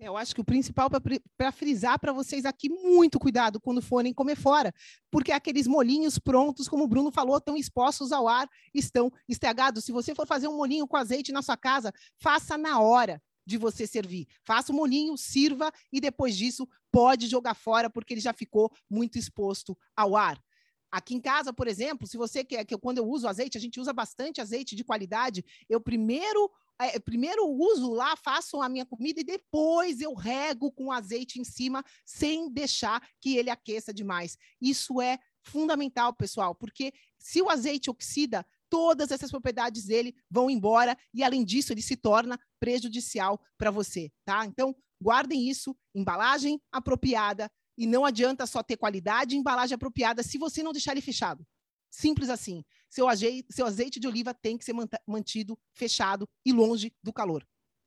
Eu 0.00 0.16
acho 0.16 0.34
que 0.34 0.40
o 0.40 0.44
principal 0.44 0.88
para 1.36 1.52
frisar 1.52 2.00
para 2.00 2.10
vocês 2.10 2.46
aqui, 2.46 2.70
muito 2.70 3.18
cuidado 3.18 3.60
quando 3.60 3.82
forem 3.82 4.14
comer 4.14 4.34
fora, 4.34 4.72
porque 5.10 5.30
aqueles 5.30 5.66
molinhos 5.66 6.18
prontos, 6.18 6.66
como 6.66 6.84
o 6.84 6.88
Bruno 6.88 7.12
falou, 7.12 7.36
estão 7.36 7.54
expostos 7.54 8.10
ao 8.10 8.26
ar, 8.26 8.48
estão 8.72 9.12
estragados. 9.28 9.84
Se 9.84 9.92
você 9.92 10.14
for 10.14 10.26
fazer 10.26 10.48
um 10.48 10.56
molinho 10.56 10.88
com 10.88 10.96
azeite 10.96 11.32
na 11.32 11.42
sua 11.42 11.56
casa, 11.56 11.92
faça 12.16 12.56
na 12.56 12.80
hora 12.80 13.22
de 13.44 13.58
você 13.58 13.86
servir. 13.86 14.26
Faça 14.42 14.72
o 14.72 14.74
molinho, 14.74 15.18
sirva 15.18 15.70
e 15.92 16.00
depois 16.00 16.34
disso 16.34 16.66
pode 16.90 17.26
jogar 17.26 17.54
fora, 17.54 17.90
porque 17.90 18.14
ele 18.14 18.22
já 18.22 18.32
ficou 18.32 18.72
muito 18.88 19.18
exposto 19.18 19.76
ao 19.94 20.16
ar. 20.16 20.42
Aqui 20.90 21.14
em 21.14 21.20
casa, 21.20 21.52
por 21.52 21.68
exemplo, 21.68 22.06
se 22.06 22.16
você 22.16 22.42
quer 22.42 22.64
que 22.64 22.72
eu, 22.72 22.78
quando 22.78 22.98
eu 22.98 23.06
uso 23.06 23.28
azeite, 23.28 23.58
a 23.58 23.60
gente 23.60 23.78
usa 23.78 23.92
bastante 23.92 24.40
azeite 24.40 24.74
de 24.74 24.82
qualidade. 24.82 25.44
Eu 25.68 25.80
primeiro 25.80 26.50
é, 26.86 26.98
primeiro 26.98 27.46
uso 27.46 27.92
lá, 27.92 28.16
faço 28.16 28.60
a 28.62 28.68
minha 28.68 28.86
comida 28.86 29.20
e 29.20 29.24
depois 29.24 30.00
eu 30.00 30.14
rego 30.14 30.72
com 30.72 30.90
azeite 30.90 31.40
em 31.40 31.44
cima, 31.44 31.84
sem 32.04 32.50
deixar 32.50 33.02
que 33.20 33.36
ele 33.36 33.50
aqueça 33.50 33.92
demais. 33.92 34.36
Isso 34.60 35.00
é 35.00 35.18
fundamental, 35.42 36.12
pessoal, 36.14 36.54
porque 36.54 36.92
se 37.18 37.40
o 37.42 37.50
azeite 37.50 37.90
oxida, 37.90 38.46
todas 38.68 39.10
essas 39.10 39.30
propriedades 39.30 39.86
dele 39.86 40.14
vão 40.30 40.50
embora 40.50 40.96
e, 41.12 41.22
além 41.22 41.44
disso, 41.44 41.72
ele 41.72 41.82
se 41.82 41.96
torna 41.96 42.38
prejudicial 42.58 43.40
para 43.58 43.70
você, 43.70 44.10
tá? 44.24 44.44
Então, 44.46 44.74
guardem 45.02 45.48
isso, 45.48 45.76
embalagem 45.94 46.60
apropriada, 46.70 47.50
e 47.76 47.86
não 47.86 48.04
adianta 48.04 48.46
só 48.46 48.62
ter 48.62 48.76
qualidade 48.76 49.34
e 49.34 49.38
embalagem 49.38 49.74
apropriada 49.74 50.22
se 50.22 50.36
você 50.36 50.62
não 50.62 50.72
deixar 50.72 50.92
ele 50.92 51.00
fechado. 51.00 51.46
Simples 51.90 52.28
assim. 52.28 52.62
Seu 52.90 53.08
azeite, 53.08 53.46
seu 53.50 53.64
azeite 53.64 54.00
de 54.00 54.08
oliva 54.08 54.34
tem 54.34 54.58
que 54.58 54.64
ser 54.64 54.74
mantido 55.06 55.56
fechado 55.72 56.28
e 56.44 56.52
longe 56.52 56.92
do 57.02 57.12
calor. 57.12 57.46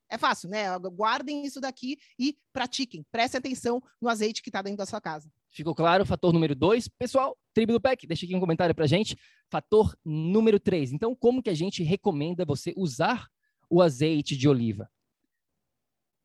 É 0.10 0.18
fácil, 0.18 0.50
né? 0.50 0.66
Guardem 0.80 1.44
isso 1.44 1.60
daqui 1.60 1.98
e 2.18 2.38
pratiquem. 2.54 3.06
Prestem 3.12 3.40
atenção 3.40 3.82
no 4.02 4.08
azeite 4.08 4.42
que 4.42 4.50
está 4.50 4.62
dentro 4.62 4.78
da 4.78 4.86
sua 4.86 5.02
casa. 5.02 5.30
Ficou 5.50 5.76
claro? 5.76 6.06
Fator 6.06 6.32
número 6.32 6.56
dois. 6.56 6.88
Pessoal, 6.88 7.38
tribo 7.54 7.74
do 7.74 7.82
PEC, 7.82 8.08
deixa 8.08 8.26
aqui 8.26 8.36
um 8.36 8.40
comentário 8.40 8.74
para 8.74 8.88
gente. 8.88 9.18
Fator 9.50 9.96
número 10.06 10.60
três. 10.60 10.94
Então, 10.94 11.16
como 11.16 11.42
que 11.42 11.50
a 11.50 11.54
gente 11.54 11.84
recomenda 11.84 12.46
você 12.46 12.74
usar 12.78 13.28
o 13.70 13.82
azeite 13.82 14.38
de 14.38 14.48
oliva? 14.48 14.90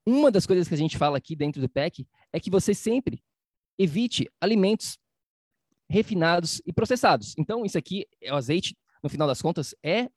Uma 0.06 0.30
das 0.30 0.46
coisas 0.46 0.68
que 0.68 0.74
a 0.74 0.78
gente 0.78 0.96
fala 0.96 1.18
aqui 1.18 1.34
dentro 1.34 1.60
do 1.60 1.68
PEC 1.68 2.06
é 2.32 2.38
que 2.38 2.50
você 2.50 2.74
sempre 2.74 3.22
evite 3.78 4.30
alimentos 4.40 4.98
refinados 5.88 6.60
e 6.66 6.72
processados. 6.72 7.34
Então, 7.38 7.64
isso 7.64 7.78
aqui, 7.78 8.06
o 8.30 8.34
azeite, 8.34 8.76
no 9.02 9.08
final 9.08 9.26
das 9.26 9.40
contas, 9.40 9.74
é 9.82 10.08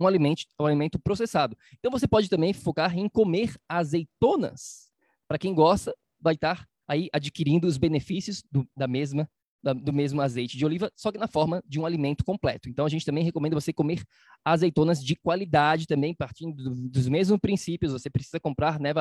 um 0.00 0.06
alimento, 0.06 0.44
um 0.58 0.66
alimento 0.66 0.98
processado. 0.98 1.56
Então, 1.78 1.90
você 1.90 2.08
pode 2.08 2.28
também 2.28 2.52
focar 2.52 2.96
em 2.96 3.08
comer 3.08 3.54
azeitonas. 3.68 4.90
Para 5.28 5.38
quem 5.38 5.54
gosta, 5.54 5.94
vai 6.20 6.34
estar 6.34 6.66
aí 6.88 7.08
adquirindo 7.12 7.66
os 7.66 7.76
benefícios 7.76 8.42
do, 8.50 8.66
da 8.76 8.88
mesma 8.88 9.28
da, 9.62 9.72
do 9.72 9.92
mesmo 9.92 10.20
azeite 10.20 10.56
de 10.56 10.64
oliva, 10.64 10.90
só 10.96 11.12
que 11.12 11.18
na 11.18 11.28
forma 11.28 11.62
de 11.66 11.78
um 11.78 11.84
alimento 11.84 12.24
completo. 12.24 12.68
Então, 12.68 12.86
a 12.86 12.88
gente 12.88 13.04
também 13.04 13.22
recomenda 13.22 13.54
você 13.54 13.72
comer 13.72 14.02
azeitonas 14.44 15.04
de 15.04 15.14
qualidade 15.16 15.86
também, 15.86 16.14
partindo 16.14 16.56
do, 16.62 16.88
dos 16.88 17.08
mesmos 17.08 17.38
princípios. 17.38 17.92
Você 17.92 18.08
precisa 18.08 18.40
comprar, 18.40 18.80
né, 18.80 18.92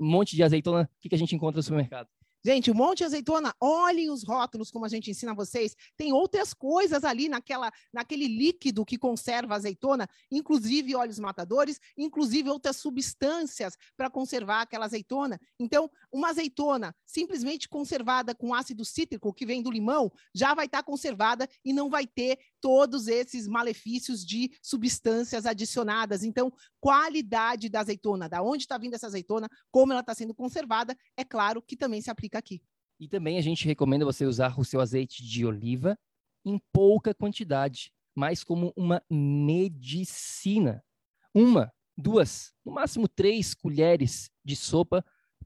um 0.00 0.06
monte 0.06 0.34
de 0.34 0.42
azeitona 0.42 0.90
que, 1.00 1.08
que 1.08 1.14
a 1.14 1.18
gente 1.18 1.34
encontra 1.34 1.58
no 1.58 1.62
supermercado. 1.62 2.08
Gente, 2.44 2.70
um 2.70 2.74
monte 2.74 2.98
de 2.98 3.04
azeitona, 3.04 3.52
olhem 3.60 4.10
os 4.10 4.22
rótulos, 4.22 4.70
como 4.70 4.84
a 4.84 4.88
gente 4.88 5.10
ensina 5.10 5.34
vocês. 5.34 5.74
Tem 5.96 6.12
outras 6.12 6.54
coisas 6.54 7.02
ali 7.02 7.28
naquela, 7.28 7.70
naquele 7.92 8.28
líquido 8.28 8.84
que 8.84 8.96
conserva 8.96 9.54
a 9.54 9.56
azeitona, 9.56 10.08
inclusive 10.30 10.94
óleos 10.94 11.18
matadores, 11.18 11.80
inclusive 11.96 12.48
outras 12.48 12.76
substâncias 12.76 13.76
para 13.96 14.08
conservar 14.08 14.62
aquela 14.62 14.86
azeitona. 14.86 15.40
Então, 15.58 15.90
uma 16.12 16.30
azeitona 16.30 16.94
simplesmente 17.04 17.68
conservada 17.68 18.34
com 18.34 18.54
ácido 18.54 18.84
cítrico, 18.84 19.34
que 19.34 19.44
vem 19.44 19.62
do 19.62 19.70
limão, 19.70 20.10
já 20.32 20.54
vai 20.54 20.66
estar 20.66 20.78
tá 20.78 20.84
conservada 20.84 21.48
e 21.64 21.72
não 21.72 21.90
vai 21.90 22.06
ter 22.06 22.38
todos 22.60 23.08
esses 23.08 23.48
malefícios 23.48 24.24
de 24.24 24.50
substâncias 24.62 25.44
adicionadas. 25.44 26.22
Então, 26.22 26.52
qualidade 26.80 27.68
da 27.68 27.80
azeitona, 27.80 28.28
da 28.28 28.42
onde 28.42 28.62
está 28.62 28.78
vindo 28.78 28.94
essa 28.94 29.06
azeitona, 29.06 29.48
como 29.70 29.92
ela 29.92 30.00
está 30.00 30.14
sendo 30.14 30.34
conservada, 30.34 30.96
é 31.16 31.24
claro 31.24 31.62
que 31.62 31.76
também 31.76 32.00
se 32.00 32.10
aplica 32.10 32.38
aqui. 32.38 32.62
E 33.00 33.08
também 33.08 33.38
a 33.38 33.40
gente 33.40 33.64
recomenda 33.66 34.04
você 34.04 34.24
usar 34.26 34.58
o 34.58 34.64
seu 34.64 34.80
azeite 34.80 35.22
de 35.22 35.46
oliva 35.46 35.98
em 36.44 36.60
pouca 36.72 37.14
quantidade, 37.14 37.92
mas 38.14 38.42
como 38.42 38.72
uma 38.76 39.02
medicina. 39.10 40.84
Uma, 41.32 41.72
duas, 41.96 42.52
no 42.64 42.72
máximo 42.72 43.06
três 43.06 43.54
colheres 43.54 44.30
de 44.44 44.56
sopa 44.56 45.04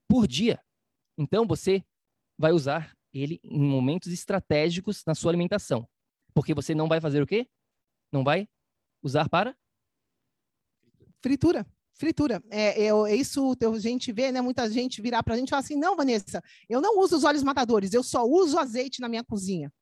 por 0.08 0.26
dia. 0.26 0.62
Então 1.18 1.46
você 1.46 1.84
vai 2.38 2.52
usar 2.52 2.96
ele 3.12 3.40
em 3.44 3.60
momentos 3.60 4.10
estratégicos 4.12 5.04
na 5.06 5.14
sua 5.14 5.30
alimentação. 5.30 5.86
Porque 6.34 6.54
você 6.54 6.74
não 6.74 6.88
vai 6.88 7.00
fazer 7.00 7.22
o 7.22 7.26
quê? 7.26 7.46
Não 8.10 8.24
vai 8.24 8.48
usar 9.02 9.28
para 9.28 9.54
fritura 11.22 11.66
fritura. 12.02 12.42
É, 12.50 12.86
é, 12.86 12.88
é 12.88 13.14
isso 13.14 13.54
a 13.60 13.78
gente 13.78 14.10
vê, 14.10 14.32
né? 14.32 14.40
Muita 14.40 14.68
gente 14.68 15.00
virar 15.00 15.22
para 15.22 15.34
a 15.34 15.36
gente 15.36 15.48
e 15.48 15.50
falar 15.50 15.60
assim: 15.60 15.76
não, 15.76 15.96
Vanessa, 15.96 16.42
eu 16.68 16.80
não 16.80 16.98
uso 16.98 17.16
os 17.16 17.22
óleos 17.22 17.44
matadores, 17.44 17.92
eu 17.92 18.02
só 18.02 18.24
uso 18.24 18.58
azeite 18.58 19.00
na 19.00 19.08
minha 19.08 19.22
cozinha. 19.22 19.72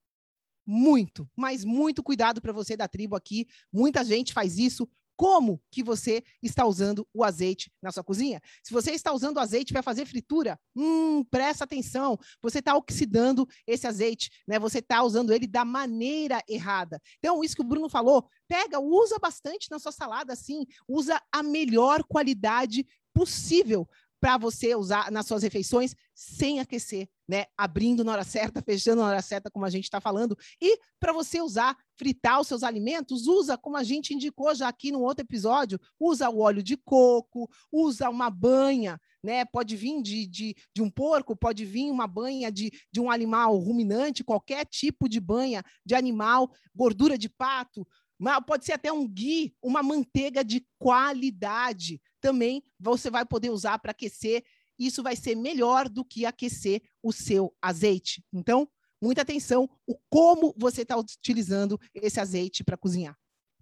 Muito, 0.66 1.28
mas 1.34 1.64
muito 1.64 2.02
cuidado 2.02 2.40
para 2.40 2.52
você 2.52 2.76
da 2.76 2.86
tribo 2.86 3.16
aqui. 3.16 3.46
Muita 3.72 4.04
gente 4.04 4.32
faz 4.32 4.58
isso 4.58 4.86
como 5.20 5.62
que 5.70 5.82
você 5.82 6.24
está 6.42 6.64
usando 6.64 7.06
o 7.12 7.22
azeite 7.22 7.70
na 7.82 7.92
sua 7.92 8.02
cozinha. 8.02 8.40
Se 8.62 8.72
você 8.72 8.92
está 8.92 9.12
usando 9.12 9.36
o 9.36 9.40
azeite 9.40 9.70
para 9.70 9.82
fazer 9.82 10.06
fritura, 10.06 10.58
hum, 10.74 11.22
presta 11.24 11.64
atenção, 11.64 12.18
você 12.40 12.60
está 12.60 12.74
oxidando 12.74 13.46
esse 13.66 13.86
azeite, 13.86 14.30
né? 14.48 14.58
Você 14.58 14.78
está 14.78 15.02
usando 15.02 15.30
ele 15.30 15.46
da 15.46 15.62
maneira 15.62 16.42
errada. 16.48 16.98
Então, 17.18 17.44
isso 17.44 17.54
que 17.54 17.60
o 17.60 17.66
Bruno 17.66 17.90
falou, 17.90 18.30
pega, 18.48 18.80
usa 18.80 19.18
bastante 19.18 19.70
na 19.70 19.78
sua 19.78 19.92
salada, 19.92 20.32
assim, 20.32 20.64
usa 20.88 21.20
a 21.30 21.42
melhor 21.42 22.02
qualidade 22.04 22.86
possível 23.12 23.86
para 24.20 24.36
você 24.36 24.74
usar 24.74 25.10
nas 25.10 25.26
suas 25.26 25.42
refeições 25.42 25.94
sem 26.14 26.60
aquecer, 26.60 27.08
né? 27.26 27.46
Abrindo 27.56 28.04
na 28.04 28.12
hora 28.12 28.24
certa, 28.24 28.60
fechando 28.60 29.00
na 29.00 29.08
hora 29.08 29.22
certa, 29.22 29.50
como 29.50 29.64
a 29.64 29.70
gente 29.70 29.84
está 29.84 30.00
falando. 30.00 30.36
E 30.60 30.78
para 31.00 31.12
você 31.12 31.40
usar, 31.40 31.74
fritar 31.96 32.38
os 32.38 32.46
seus 32.46 32.62
alimentos, 32.62 33.26
usa, 33.26 33.56
como 33.56 33.78
a 33.78 33.82
gente 33.82 34.12
indicou 34.12 34.54
já 34.54 34.68
aqui 34.68 34.92
no 34.92 35.00
outro 35.00 35.24
episódio, 35.24 35.80
usa 35.98 36.28
o 36.28 36.40
óleo 36.40 36.62
de 36.62 36.76
coco, 36.76 37.48
usa 37.72 38.10
uma 38.10 38.28
banha, 38.28 39.00
né? 39.24 39.46
Pode 39.46 39.74
vir 39.74 40.02
de, 40.02 40.26
de, 40.26 40.54
de 40.74 40.82
um 40.82 40.90
porco, 40.90 41.34
pode 41.34 41.64
vir 41.64 41.90
uma 41.90 42.06
banha 42.06 42.52
de, 42.52 42.70
de 42.92 43.00
um 43.00 43.10
animal 43.10 43.56
ruminante, 43.56 44.22
qualquer 44.22 44.66
tipo 44.66 45.08
de 45.08 45.18
banha 45.18 45.62
de 45.86 45.94
animal, 45.94 46.52
gordura 46.74 47.16
de 47.16 47.30
pato, 47.30 47.86
pode 48.46 48.64
ser 48.64 48.72
até 48.72 48.92
um 48.92 49.06
ghee, 49.06 49.54
uma 49.62 49.82
manteiga 49.82 50.44
de 50.44 50.66
qualidade. 50.78 52.00
Também 52.20 52.62
você 52.78 53.10
vai 53.10 53.24
poder 53.24 53.50
usar 53.50 53.78
para 53.78 53.92
aquecer 53.92 54.42
isso 54.80 55.02
vai 55.02 55.14
ser 55.14 55.34
melhor 55.34 55.90
do 55.90 56.02
que 56.02 56.24
aquecer 56.24 56.80
o 57.02 57.12
seu 57.12 57.54
azeite. 57.60 58.24
Então, 58.32 58.66
muita 59.00 59.20
atenção 59.20 59.68
o 59.86 59.94
como 60.08 60.54
você 60.56 60.82
está 60.82 60.96
utilizando 60.96 61.78
esse 61.94 62.18
azeite 62.18 62.64
para 62.64 62.78
cozinhar. 62.78 63.14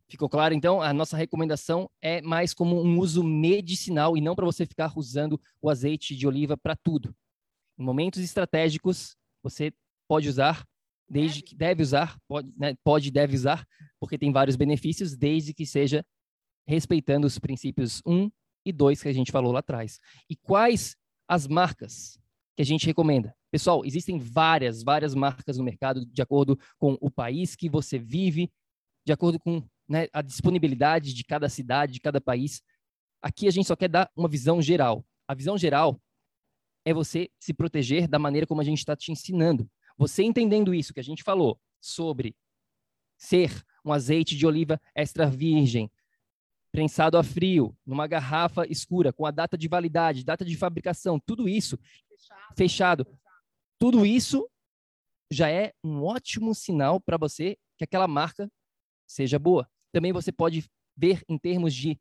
Ficou 0.08 0.28
claro? 0.28 0.54
Então, 0.54 0.80
a 0.80 0.92
nossa 0.92 1.16
recomendação 1.16 1.90
é 2.00 2.22
mais 2.22 2.54
como 2.54 2.80
um 2.80 2.98
uso 3.00 3.22
medicinal 3.24 4.16
e 4.16 4.20
não 4.20 4.36
para 4.36 4.46
você 4.46 4.64
ficar 4.64 4.92
usando 4.96 5.40
o 5.60 5.68
azeite 5.68 6.14
de 6.14 6.26
oliva 6.26 6.56
para 6.56 6.76
tudo. 6.76 7.14
Em 7.76 7.82
momentos 7.84 8.22
estratégicos, 8.22 9.16
você 9.42 9.72
pode 10.08 10.28
usar, 10.28 10.64
desde 11.08 11.42
que 11.42 11.54
deve 11.54 11.82
usar, 11.82 12.18
pode, 12.28 12.52
né, 12.56 12.74
pode 12.84 13.10
deve 13.10 13.34
usar, 13.34 13.66
porque 13.98 14.18
tem 14.18 14.32
vários 14.32 14.56
benefícios, 14.56 15.16
desde 15.16 15.54
que 15.54 15.64
seja 15.64 16.04
respeitando 16.66 17.26
os 17.26 17.38
princípios 17.38 18.02
1 18.06 18.30
e 18.64 18.72
2 18.72 19.02
que 19.02 19.08
a 19.08 19.12
gente 19.12 19.32
falou 19.32 19.52
lá 19.52 19.60
atrás. 19.60 19.98
E 20.28 20.36
quais 20.36 20.94
as 21.26 21.46
marcas 21.46 22.18
que 22.54 22.62
a 22.62 22.64
gente 22.64 22.86
recomenda? 22.86 23.34
Pessoal, 23.50 23.84
existem 23.84 24.18
várias, 24.18 24.82
várias 24.82 25.14
marcas 25.14 25.56
no 25.56 25.64
mercado 25.64 26.04
de 26.04 26.20
acordo 26.20 26.58
com 26.76 26.98
o 27.00 27.10
país 27.10 27.56
que 27.56 27.68
você 27.68 27.98
vive, 27.98 28.50
de 29.06 29.12
acordo 29.12 29.38
com 29.38 29.66
né, 29.88 30.06
a 30.12 30.20
disponibilidade 30.20 31.14
de 31.14 31.24
cada 31.24 31.48
cidade, 31.48 31.94
de 31.94 32.00
cada 32.00 32.20
país. 32.20 32.60
Aqui 33.22 33.48
a 33.48 33.50
gente 33.50 33.66
só 33.66 33.74
quer 33.74 33.88
dar 33.88 34.10
uma 34.14 34.28
visão 34.28 34.60
geral. 34.60 35.04
A 35.26 35.34
visão 35.34 35.56
geral 35.56 35.98
é 36.84 36.92
você 36.92 37.30
se 37.40 37.54
proteger 37.54 38.06
da 38.06 38.18
maneira 38.18 38.46
como 38.46 38.60
a 38.60 38.64
gente 38.64 38.78
está 38.78 38.94
te 38.94 39.10
ensinando. 39.10 39.68
Você 39.98 40.22
entendendo 40.22 40.72
isso 40.72 40.94
que 40.94 41.00
a 41.00 41.04
gente 41.04 41.22
falou 41.22 41.60
sobre 41.80 42.34
ser 43.18 43.62
um 43.84 43.92
azeite 43.92 44.36
de 44.36 44.46
oliva 44.46 44.80
extra 44.94 45.28
virgem, 45.28 45.90
prensado 46.70 47.18
a 47.18 47.24
frio, 47.24 47.76
numa 47.84 48.06
garrafa 48.06 48.64
escura, 48.70 49.12
com 49.12 49.26
a 49.26 49.30
data 49.30 49.58
de 49.58 49.66
validade, 49.68 50.24
data 50.24 50.44
de 50.44 50.56
fabricação, 50.56 51.18
tudo 51.18 51.48
isso 51.48 51.76
fechado, 52.56 53.04
fechado 53.04 53.18
tudo 53.78 54.04
isso 54.04 54.48
já 55.30 55.48
é 55.50 55.72
um 55.84 56.02
ótimo 56.02 56.54
sinal 56.54 57.00
para 57.00 57.16
você 57.16 57.56
que 57.76 57.84
aquela 57.84 58.08
marca 58.08 58.50
seja 59.06 59.38
boa. 59.38 59.70
Também 59.92 60.12
você 60.12 60.32
pode 60.32 60.68
ver 60.96 61.22
em 61.28 61.38
termos 61.38 61.74
de 61.74 61.98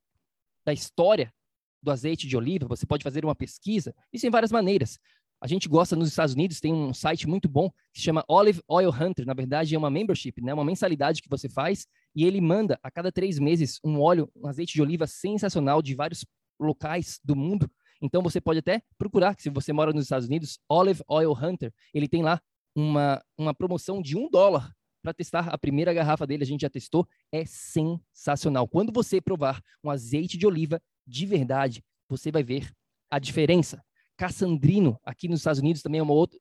da 0.66 0.74
história 0.74 1.34
do 1.82 1.92
azeite 1.92 2.28
de 2.28 2.36
oliva, 2.36 2.68
você 2.68 2.86
pode 2.86 3.04
fazer 3.04 3.24
uma 3.24 3.36
pesquisa, 3.36 3.96
isso 4.12 4.26
em 4.26 4.30
várias 4.30 4.52
maneiras. 4.52 5.00
A 5.40 5.48
gente 5.48 5.70
gosta 5.70 5.96
nos 5.96 6.10
Estados 6.10 6.34
Unidos, 6.34 6.60
tem 6.60 6.74
um 6.74 6.94
site 6.94 7.28
muito 7.28 7.48
bom 7.48 7.70
que 7.94 8.00
se 8.00 8.06
chama 8.06 8.26
Olive 8.28 8.62
Oil 8.68 8.90
Hunter. 8.90 9.26
Na 9.26 9.34
verdade, 9.34 9.76
é 9.76 9.78
uma 9.78 9.90
membership, 9.90 10.42
né? 10.42 10.54
uma 10.54 10.66
mensalidade 10.66 11.22
que 11.22 11.30
você 11.30 11.48
faz 11.48 11.86
e 12.16 12.26
ele 12.26 12.42
manda 12.42 12.80
a 12.82 12.90
cada 12.90 13.12
três 13.12 13.38
meses 13.38 13.80
um 13.84 14.02
óleo, 14.02 14.32
um 14.36 14.48
azeite 14.48 14.74
de 14.74 14.82
oliva 14.82 15.06
sensacional 15.06 15.82
de 15.82 15.94
vários 15.94 16.26
locais 16.60 17.20
do 17.24 17.36
mundo. 17.36 17.70
Então 18.02 18.22
você 18.22 18.42
pode 18.42 18.60
até 18.60 18.82
procurar, 18.98 19.36
se 19.40 19.50
você 19.50 19.72
mora 19.72 19.94
nos 19.94 20.06
Estados 20.06 20.28
Unidos, 20.28 20.60
Olive 20.68 21.04
Oil 21.08 21.34
Hunter. 21.34 21.72
Ele 21.94 22.08
tem 22.08 22.24
lá 22.24 22.42
uma, 22.76 23.22
uma 23.38 23.54
promoção 23.54 24.02
de 24.02 24.18
um 24.18 24.30
dólar 24.30 24.72
para 25.04 25.14
testar 25.14 25.50
a 25.50 25.58
primeira 25.58 25.94
garrafa 25.94 26.26
dele. 26.26 26.44
A 26.44 26.48
gente 26.48 26.62
já 26.62 26.70
testou, 26.70 27.08
é 27.32 27.46
sensacional. 27.46 28.68
Quando 28.68 28.92
você 28.92 29.22
provar 29.22 29.62
um 29.84 29.90
azeite 29.90 30.38
de 30.38 30.48
oliva 30.48 30.82
de 31.06 31.26
verdade, 31.26 31.84
você 32.10 32.32
vai 32.32 32.44
ver 32.44 32.72
a 33.10 33.20
diferença. 33.20 33.84
Cassandrino, 34.18 35.00
aqui 35.04 35.28
nos 35.28 35.42
Estados 35.42 35.60
Unidos, 35.60 35.84
também 35.84 36.00
é 36.00 36.04
uma 36.04 36.14
outra, 36.14 36.40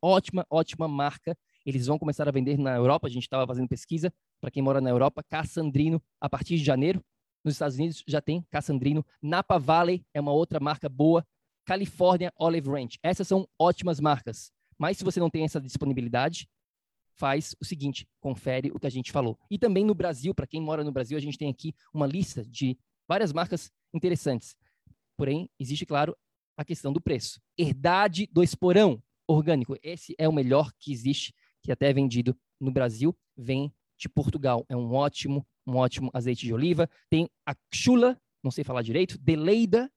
ótima, 0.00 0.46
ótima 0.48 0.88
marca. 0.88 1.36
Eles 1.64 1.86
vão 1.86 1.98
começar 1.98 2.26
a 2.26 2.32
vender 2.32 2.58
na 2.58 2.74
Europa. 2.74 3.06
A 3.06 3.10
gente 3.10 3.24
estava 3.24 3.46
fazendo 3.46 3.68
pesquisa 3.68 4.12
para 4.40 4.50
quem 4.50 4.62
mora 4.62 4.80
na 4.80 4.88
Europa. 4.88 5.22
Cassandrino, 5.22 6.02
a 6.18 6.28
partir 6.28 6.56
de 6.56 6.64
janeiro. 6.64 7.04
Nos 7.44 7.54
Estados 7.54 7.76
Unidos 7.76 8.02
já 8.08 8.22
tem 8.22 8.42
Cassandrino. 8.50 9.04
Napa 9.20 9.58
Valley 9.58 10.04
é 10.14 10.20
uma 10.20 10.32
outra 10.32 10.58
marca 10.58 10.88
boa. 10.88 11.24
California 11.66 12.32
Olive 12.38 12.70
Ranch. 12.70 12.98
Essas 13.02 13.28
são 13.28 13.46
ótimas 13.58 14.00
marcas. 14.00 14.50
Mas 14.78 14.96
se 14.96 15.04
você 15.04 15.20
não 15.20 15.28
tem 15.28 15.44
essa 15.44 15.60
disponibilidade, 15.60 16.48
faz 17.14 17.54
o 17.60 17.64
seguinte: 17.64 18.08
confere 18.20 18.70
o 18.70 18.80
que 18.80 18.86
a 18.86 18.90
gente 18.90 19.12
falou. 19.12 19.38
E 19.50 19.58
também 19.58 19.84
no 19.84 19.94
Brasil, 19.94 20.34
para 20.34 20.46
quem 20.46 20.62
mora 20.62 20.82
no 20.82 20.92
Brasil, 20.92 21.18
a 21.18 21.20
gente 21.20 21.36
tem 21.36 21.50
aqui 21.50 21.74
uma 21.92 22.06
lista 22.06 22.42
de 22.46 22.78
várias 23.06 23.34
marcas 23.34 23.70
interessantes. 23.92 24.56
Porém, 25.14 25.50
existe, 25.58 25.84
claro, 25.84 26.16
a 26.58 26.64
questão 26.64 26.92
do 26.92 27.00
preço. 27.00 27.40
Herdade 27.56 28.28
do 28.32 28.42
esporão 28.42 29.00
orgânico. 29.28 29.76
Esse 29.80 30.14
é 30.18 30.28
o 30.28 30.32
melhor 30.32 30.72
que 30.78 30.92
existe, 30.92 31.32
que 31.62 31.70
até 31.70 31.88
é 31.88 31.92
vendido 31.92 32.36
no 32.60 32.72
Brasil, 32.72 33.16
vem 33.36 33.72
de 33.96 34.08
Portugal. 34.08 34.66
É 34.68 34.76
um 34.76 34.92
ótimo, 34.92 35.46
um 35.64 35.76
ótimo 35.76 36.10
azeite 36.12 36.44
de 36.44 36.52
oliva. 36.52 36.90
Tem 37.08 37.30
a 37.46 37.54
chula, 37.72 38.20
não 38.42 38.50
sei 38.50 38.64
falar 38.64 38.82
direito, 38.82 39.16
Deleida, 39.18 39.90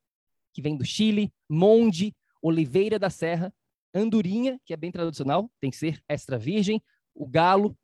que 0.53 0.61
vem 0.61 0.77
do 0.77 0.85
Chile, 0.85 1.33
Monde, 1.49 2.15
Oliveira 2.43 2.99
da 2.99 3.09
Serra, 3.09 3.51
Andorinha, 3.93 4.59
que 4.63 4.73
é 4.73 4.77
bem 4.77 4.91
tradicional, 4.91 5.51
tem 5.59 5.71
que 5.71 5.77
ser 5.77 6.01
extra 6.07 6.37
virgem, 6.37 6.81
o 7.13 7.27
Galo 7.27 7.75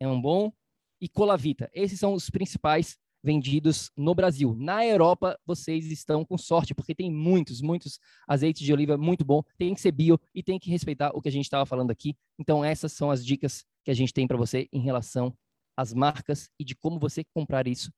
é 0.00 0.06
um 0.06 0.20
bom 0.20 0.52
e 1.00 1.08
Colavita. 1.08 1.68
Esses 1.74 1.98
são 1.98 2.14
os 2.14 2.30
principais 2.30 2.96
vendidos 3.22 3.90
no 3.96 4.14
Brasil. 4.14 4.54
Na 4.58 4.84
Europa, 4.84 5.38
vocês 5.46 5.90
estão 5.90 6.24
com 6.24 6.36
sorte, 6.36 6.74
porque 6.74 6.94
tem 6.94 7.10
muitos, 7.10 7.60
muitos 7.60 7.98
azeites 8.26 8.64
de 8.64 8.72
oliva 8.72 8.96
muito 8.96 9.24
bom. 9.24 9.42
Tem 9.56 9.74
que 9.74 9.80
ser 9.80 9.92
bio 9.92 10.18
e 10.34 10.42
tem 10.42 10.58
que 10.58 10.70
respeitar 10.70 11.12
o 11.14 11.20
que 11.20 11.28
a 11.28 11.32
gente 11.32 11.44
estava 11.44 11.64
falando 11.64 11.90
aqui. 11.90 12.16
Então, 12.38 12.64
essas 12.64 12.92
são 12.92 13.10
as 13.10 13.24
dicas 13.24 13.64
que 13.84 13.90
a 13.90 13.94
gente 13.94 14.12
tem 14.12 14.26
para 14.26 14.36
você 14.36 14.68
em 14.72 14.80
relação 14.80 15.34
às 15.76 15.92
marcas 15.92 16.48
e 16.58 16.64
de 16.64 16.74
como 16.74 16.98
você 16.98 17.24
comprar 17.34 17.66
isso 17.66 17.90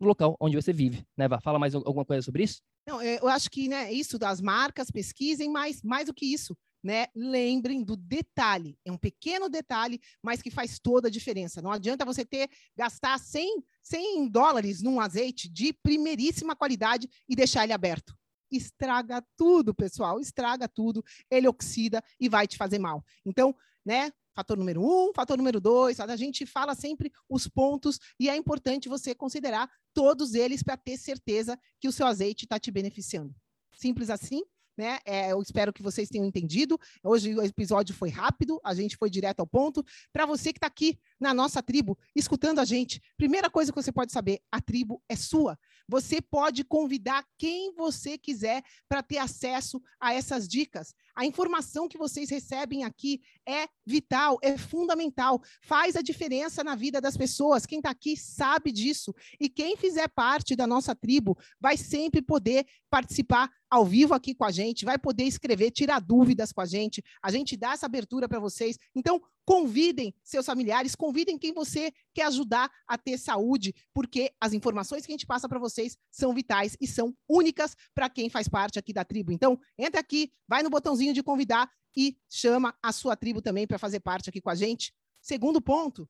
no 0.00 0.08
local 0.08 0.36
onde 0.40 0.56
você 0.56 0.72
vive. 0.72 1.04
Né, 1.16 1.28
Vá? 1.28 1.40
Fala 1.40 1.58
mais 1.58 1.74
alguma 1.74 2.04
coisa 2.04 2.22
sobre 2.22 2.42
isso? 2.42 2.60
Não, 2.86 3.00
eu 3.00 3.28
acho 3.28 3.48
que 3.48 3.68
né, 3.68 3.92
isso 3.92 4.18
das 4.18 4.40
marcas, 4.40 4.90
pesquisem, 4.90 5.50
mas 5.50 5.82
mais 5.82 6.06
do 6.06 6.14
que 6.14 6.26
isso, 6.26 6.56
né? 6.82 7.06
Lembrem 7.14 7.82
do 7.82 7.96
detalhe. 7.96 8.76
É 8.84 8.90
um 8.90 8.98
pequeno 8.98 9.48
detalhe, 9.48 10.00
mas 10.22 10.42
que 10.42 10.50
faz 10.50 10.78
toda 10.78 11.08
a 11.08 11.10
diferença. 11.10 11.62
Não 11.62 11.70
adianta 11.70 12.04
você 12.04 12.24
ter 12.24 12.50
gastar 12.76 13.18
100, 13.18 13.62
100 13.82 14.28
dólares 14.28 14.82
num 14.82 15.00
azeite 15.00 15.48
de 15.48 15.72
primeiríssima 15.72 16.56
qualidade 16.56 17.08
e 17.28 17.36
deixar 17.36 17.64
ele 17.64 17.72
aberto. 17.72 18.16
Estraga 18.50 19.24
tudo, 19.36 19.74
pessoal. 19.74 20.18
Estraga 20.18 20.68
tudo. 20.68 21.04
Ele 21.30 21.48
oxida 21.48 22.02
e 22.18 22.28
vai 22.28 22.46
te 22.46 22.56
fazer 22.56 22.78
mal. 22.78 23.04
Então, 23.24 23.54
né? 23.84 24.10
Fator 24.34 24.56
número 24.56 24.82
um, 24.82 25.12
fator 25.14 25.36
número 25.36 25.60
dois, 25.60 26.00
a 26.00 26.16
gente 26.16 26.46
fala 26.46 26.74
sempre 26.74 27.12
os 27.28 27.46
pontos 27.46 27.98
e 28.18 28.30
é 28.30 28.36
importante 28.36 28.88
você 28.88 29.14
considerar 29.14 29.70
todos 29.92 30.32
eles 30.32 30.62
para 30.62 30.74
ter 30.74 30.96
certeza 30.96 31.58
que 31.78 31.86
o 31.86 31.92
seu 31.92 32.06
azeite 32.06 32.46
está 32.46 32.58
te 32.58 32.70
beneficiando. 32.70 33.34
Simples 33.74 34.08
assim 34.08 34.42
né? 34.76 34.98
É, 35.04 35.32
eu 35.32 35.40
espero 35.40 35.72
que 35.72 35.82
vocês 35.82 36.08
tenham 36.08 36.26
entendido. 36.26 36.78
Hoje 37.02 37.34
o 37.34 37.42
episódio 37.42 37.94
foi 37.94 38.08
rápido, 38.08 38.60
a 38.64 38.74
gente 38.74 38.96
foi 38.96 39.10
direto 39.10 39.40
ao 39.40 39.46
ponto. 39.46 39.84
Para 40.12 40.26
você 40.26 40.52
que 40.52 40.58
está 40.58 40.66
aqui 40.66 40.98
na 41.20 41.34
nossa 41.34 41.62
tribo, 41.62 41.98
escutando 42.14 42.58
a 42.58 42.64
gente, 42.64 43.00
primeira 43.16 43.50
coisa 43.50 43.72
que 43.72 43.80
você 43.80 43.92
pode 43.92 44.12
saber: 44.12 44.40
a 44.50 44.60
tribo 44.60 45.02
é 45.08 45.16
sua. 45.16 45.58
Você 45.92 46.22
pode 46.22 46.64
convidar 46.64 47.22
quem 47.36 47.74
você 47.74 48.16
quiser 48.16 48.62
para 48.88 49.02
ter 49.02 49.18
acesso 49.18 49.78
a 50.00 50.14
essas 50.14 50.48
dicas. 50.48 50.94
A 51.14 51.26
informação 51.26 51.86
que 51.86 51.98
vocês 51.98 52.30
recebem 52.30 52.82
aqui 52.82 53.20
é 53.46 53.68
vital, 53.84 54.38
é 54.42 54.56
fundamental, 54.56 55.42
faz 55.60 55.94
a 55.94 56.00
diferença 56.00 56.64
na 56.64 56.74
vida 56.74 56.98
das 56.98 57.14
pessoas. 57.14 57.66
Quem 57.66 57.76
está 57.76 57.90
aqui 57.90 58.16
sabe 58.16 58.72
disso. 58.72 59.14
E 59.38 59.50
quem 59.50 59.76
fizer 59.76 60.08
parte 60.08 60.56
da 60.56 60.66
nossa 60.66 60.94
tribo 60.94 61.36
vai 61.60 61.76
sempre 61.76 62.22
poder 62.22 62.64
participar 62.88 63.50
ao 63.68 63.84
vivo 63.84 64.14
aqui 64.14 64.34
com 64.34 64.46
a 64.46 64.50
gente, 64.50 64.86
vai 64.86 64.96
poder 64.96 65.24
escrever, 65.24 65.72
tirar 65.72 66.00
dúvidas 66.00 66.52
com 66.52 66.62
a 66.62 66.66
gente. 66.66 67.02
A 67.22 67.30
gente 67.30 67.54
dá 67.54 67.72
essa 67.72 67.84
abertura 67.84 68.26
para 68.26 68.40
vocês. 68.40 68.78
Então, 68.94 69.20
convidem 69.44 70.14
seus 70.22 70.46
familiares, 70.46 70.94
convidem 70.94 71.38
quem 71.38 71.52
você 71.52 71.92
quer 72.14 72.24
ajudar 72.26 72.70
a 72.86 72.96
ter 72.96 73.18
saúde, 73.18 73.74
porque 73.92 74.32
as 74.40 74.52
informações 74.52 75.04
que 75.04 75.12
a 75.12 75.14
gente 75.14 75.26
passa 75.26 75.48
para 75.48 75.58
vocês 75.58 75.96
são 76.10 76.34
vitais 76.34 76.76
e 76.80 76.86
são 76.86 77.16
únicas 77.28 77.76
para 77.94 78.08
quem 78.08 78.30
faz 78.30 78.48
parte 78.48 78.78
aqui 78.78 78.92
da 78.92 79.04
tribo. 79.04 79.32
Então, 79.32 79.58
entra 79.78 80.00
aqui, 80.00 80.32
vai 80.48 80.62
no 80.62 80.70
botãozinho 80.70 81.12
de 81.12 81.22
convidar 81.22 81.70
e 81.96 82.16
chama 82.30 82.74
a 82.82 82.92
sua 82.92 83.16
tribo 83.16 83.42
também 83.42 83.66
para 83.66 83.78
fazer 83.78 84.00
parte 84.00 84.30
aqui 84.30 84.40
com 84.40 84.50
a 84.50 84.54
gente. 84.54 84.94
Segundo 85.20 85.60
ponto, 85.60 86.08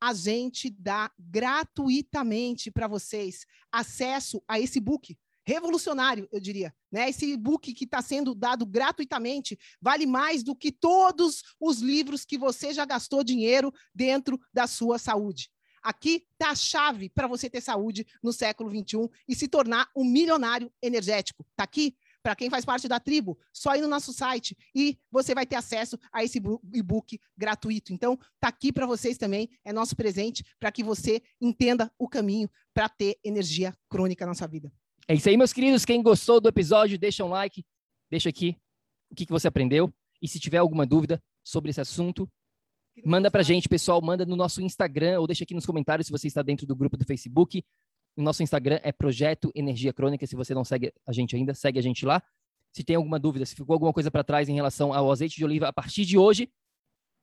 a 0.00 0.14
gente 0.14 0.70
dá 0.70 1.10
gratuitamente 1.18 2.70
para 2.70 2.86
vocês 2.86 3.44
acesso 3.72 4.42
a 4.46 4.60
esse 4.60 4.78
book 4.78 5.16
revolucionário, 5.48 6.28
eu 6.30 6.38
diria. 6.38 6.74
Né? 6.92 7.08
Esse 7.08 7.32
e-book 7.32 7.72
que 7.72 7.84
está 7.84 8.02
sendo 8.02 8.34
dado 8.34 8.66
gratuitamente 8.66 9.58
vale 9.80 10.04
mais 10.04 10.42
do 10.42 10.54
que 10.54 10.70
todos 10.70 11.42
os 11.58 11.80
livros 11.80 12.26
que 12.26 12.36
você 12.36 12.74
já 12.74 12.84
gastou 12.84 13.24
dinheiro 13.24 13.72
dentro 13.94 14.38
da 14.52 14.66
sua 14.66 14.98
saúde. 14.98 15.50
Aqui 15.82 16.26
está 16.32 16.50
a 16.50 16.54
chave 16.54 17.08
para 17.08 17.26
você 17.26 17.48
ter 17.48 17.62
saúde 17.62 18.06
no 18.22 18.30
século 18.30 18.68
XXI 18.68 19.08
e 19.26 19.34
se 19.34 19.48
tornar 19.48 19.88
um 19.96 20.04
milionário 20.04 20.70
energético. 20.82 21.46
Está 21.52 21.64
aqui 21.64 21.96
para 22.22 22.36
quem 22.36 22.50
faz 22.50 22.62
parte 22.62 22.86
da 22.86 23.00
tribo, 23.00 23.38
só 23.50 23.74
ir 23.74 23.80
no 23.80 23.88
nosso 23.88 24.12
site 24.12 24.54
e 24.74 24.98
você 25.10 25.34
vai 25.34 25.46
ter 25.46 25.56
acesso 25.56 25.98
a 26.12 26.22
esse 26.22 26.42
e-book 26.74 27.18
gratuito. 27.38 27.90
Então, 27.90 28.18
está 28.34 28.48
aqui 28.48 28.70
para 28.70 28.86
vocês 28.86 29.16
também, 29.16 29.48
é 29.64 29.72
nosso 29.72 29.96
presente 29.96 30.44
para 30.60 30.70
que 30.70 30.82
você 30.82 31.22
entenda 31.40 31.90
o 31.98 32.06
caminho 32.06 32.50
para 32.74 32.86
ter 32.86 33.18
energia 33.24 33.74
crônica 33.88 34.26
na 34.26 34.34
sua 34.34 34.46
vida. 34.46 34.70
É 35.10 35.14
isso 35.14 35.26
aí, 35.26 35.38
meus 35.38 35.54
queridos. 35.54 35.86
Quem 35.86 36.02
gostou 36.02 36.38
do 36.38 36.50
episódio, 36.50 36.98
deixa 36.98 37.24
um 37.24 37.28
like. 37.28 37.64
deixa 38.10 38.28
aqui 38.28 38.54
o 39.10 39.14
que, 39.14 39.24
que 39.24 39.32
você 39.32 39.48
aprendeu. 39.48 39.90
E 40.20 40.28
se 40.28 40.38
tiver 40.38 40.58
alguma 40.58 40.84
dúvida 40.84 41.18
sobre 41.42 41.70
esse 41.70 41.80
assunto, 41.80 42.30
manda 43.02 43.30
pra 43.30 43.42
gente, 43.42 43.70
pessoal. 43.70 44.02
Manda 44.02 44.26
no 44.26 44.36
nosso 44.36 44.60
Instagram 44.60 45.18
ou 45.18 45.26
deixa 45.26 45.44
aqui 45.44 45.54
nos 45.54 45.64
comentários 45.64 46.06
se 46.06 46.12
você 46.12 46.26
está 46.26 46.42
dentro 46.42 46.66
do 46.66 46.76
grupo 46.76 46.94
do 46.94 47.06
Facebook. 47.06 47.64
O 48.18 48.22
nosso 48.22 48.42
Instagram 48.42 48.80
é 48.82 48.92
Projeto 48.92 49.50
Energia 49.54 49.94
Crônica. 49.94 50.26
Se 50.26 50.36
você 50.36 50.52
não 50.52 50.62
segue 50.62 50.92
a 51.06 51.12
gente 51.12 51.34
ainda, 51.34 51.54
segue 51.54 51.78
a 51.78 51.82
gente 51.82 52.04
lá. 52.04 52.22
Se 52.74 52.84
tem 52.84 52.96
alguma 52.96 53.18
dúvida, 53.18 53.46
se 53.46 53.54
ficou 53.54 53.72
alguma 53.72 53.94
coisa 53.94 54.10
para 54.10 54.22
trás 54.22 54.46
em 54.46 54.54
relação 54.54 54.92
ao 54.92 55.10
azeite 55.10 55.36
de 55.36 55.44
oliva, 55.44 55.68
a 55.68 55.72
partir 55.72 56.04
de 56.04 56.18
hoje, 56.18 56.52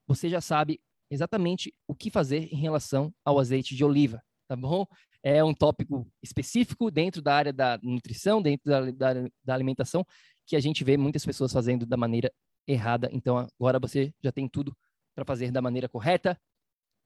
você 0.07 0.27
já 0.27 0.41
sabe 0.41 0.81
exatamente 1.11 1.71
o 1.87 1.93
que 1.93 2.09
fazer 2.09 2.51
em 2.51 2.57
relação 2.57 3.13
ao 3.23 3.37
azeite 3.37 3.75
de 3.75 3.85
oliva, 3.85 4.23
tá 4.47 4.55
bom? 4.55 4.87
É 5.27 5.43
um 5.43 5.55
tópico 5.55 6.07
específico 6.21 6.91
dentro 6.91 7.19
da 7.19 7.33
área 7.33 7.51
da 7.51 7.79
nutrição, 7.81 8.39
dentro 8.39 8.69
da, 8.69 8.91
da, 8.91 9.13
da 9.43 9.53
alimentação, 9.55 10.05
que 10.45 10.55
a 10.55 10.59
gente 10.59 10.83
vê 10.83 10.97
muitas 10.97 11.25
pessoas 11.25 11.51
fazendo 11.51 11.83
da 11.83 11.97
maneira 11.97 12.31
errada. 12.67 13.09
Então, 13.11 13.47
agora 13.59 13.79
você 13.79 14.13
já 14.23 14.31
tem 14.31 14.47
tudo 14.47 14.77
para 15.15 15.25
fazer 15.25 15.51
da 15.51 15.63
maneira 15.63 15.89
correta. 15.89 16.39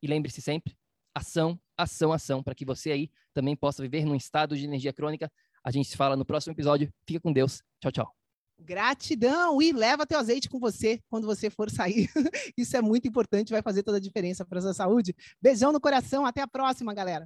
E 0.04 0.08
lembre-se 0.08 0.42
sempre, 0.42 0.76
ação, 1.16 1.58
ação, 1.78 2.12
ação, 2.12 2.44
para 2.44 2.54
que 2.54 2.66
você 2.66 2.92
aí 2.92 3.10
também 3.34 3.56
possa 3.56 3.82
viver 3.82 4.04
num 4.06 4.16
estado 4.16 4.58
de 4.58 4.66
energia 4.66 4.92
crônica. 4.92 5.32
A 5.64 5.72
gente 5.72 5.88
se 5.88 5.96
fala 5.96 6.18
no 6.18 6.26
próximo 6.26 6.54
episódio. 6.54 6.92
Fica 7.08 7.22
com 7.22 7.32
Deus. 7.32 7.64
Tchau, 7.82 7.92
tchau. 7.92 8.16
Gratidão 8.60 9.62
e 9.62 9.72
leva 9.72 10.06
teu 10.06 10.20
azeite 10.20 10.50
com 10.50 10.60
você 10.60 11.00
quando 11.10 11.26
você 11.26 11.50
for 11.50 11.70
sair. 11.70 12.10
Isso 12.58 12.76
é 12.76 12.82
muito 12.82 13.08
importante, 13.08 13.54
vai 13.54 13.62
fazer 13.62 13.84
toda 13.84 13.96
a 13.96 14.02
diferença 14.02 14.44
para 14.44 14.60
a 14.60 14.62
sua 14.62 14.74
saúde. 14.74 15.16
Beijão 15.42 15.72
no 15.72 15.80
coração, 15.80 16.26
até 16.26 16.42
a 16.42 16.48
próxima, 16.48 16.94
galera. 16.94 17.26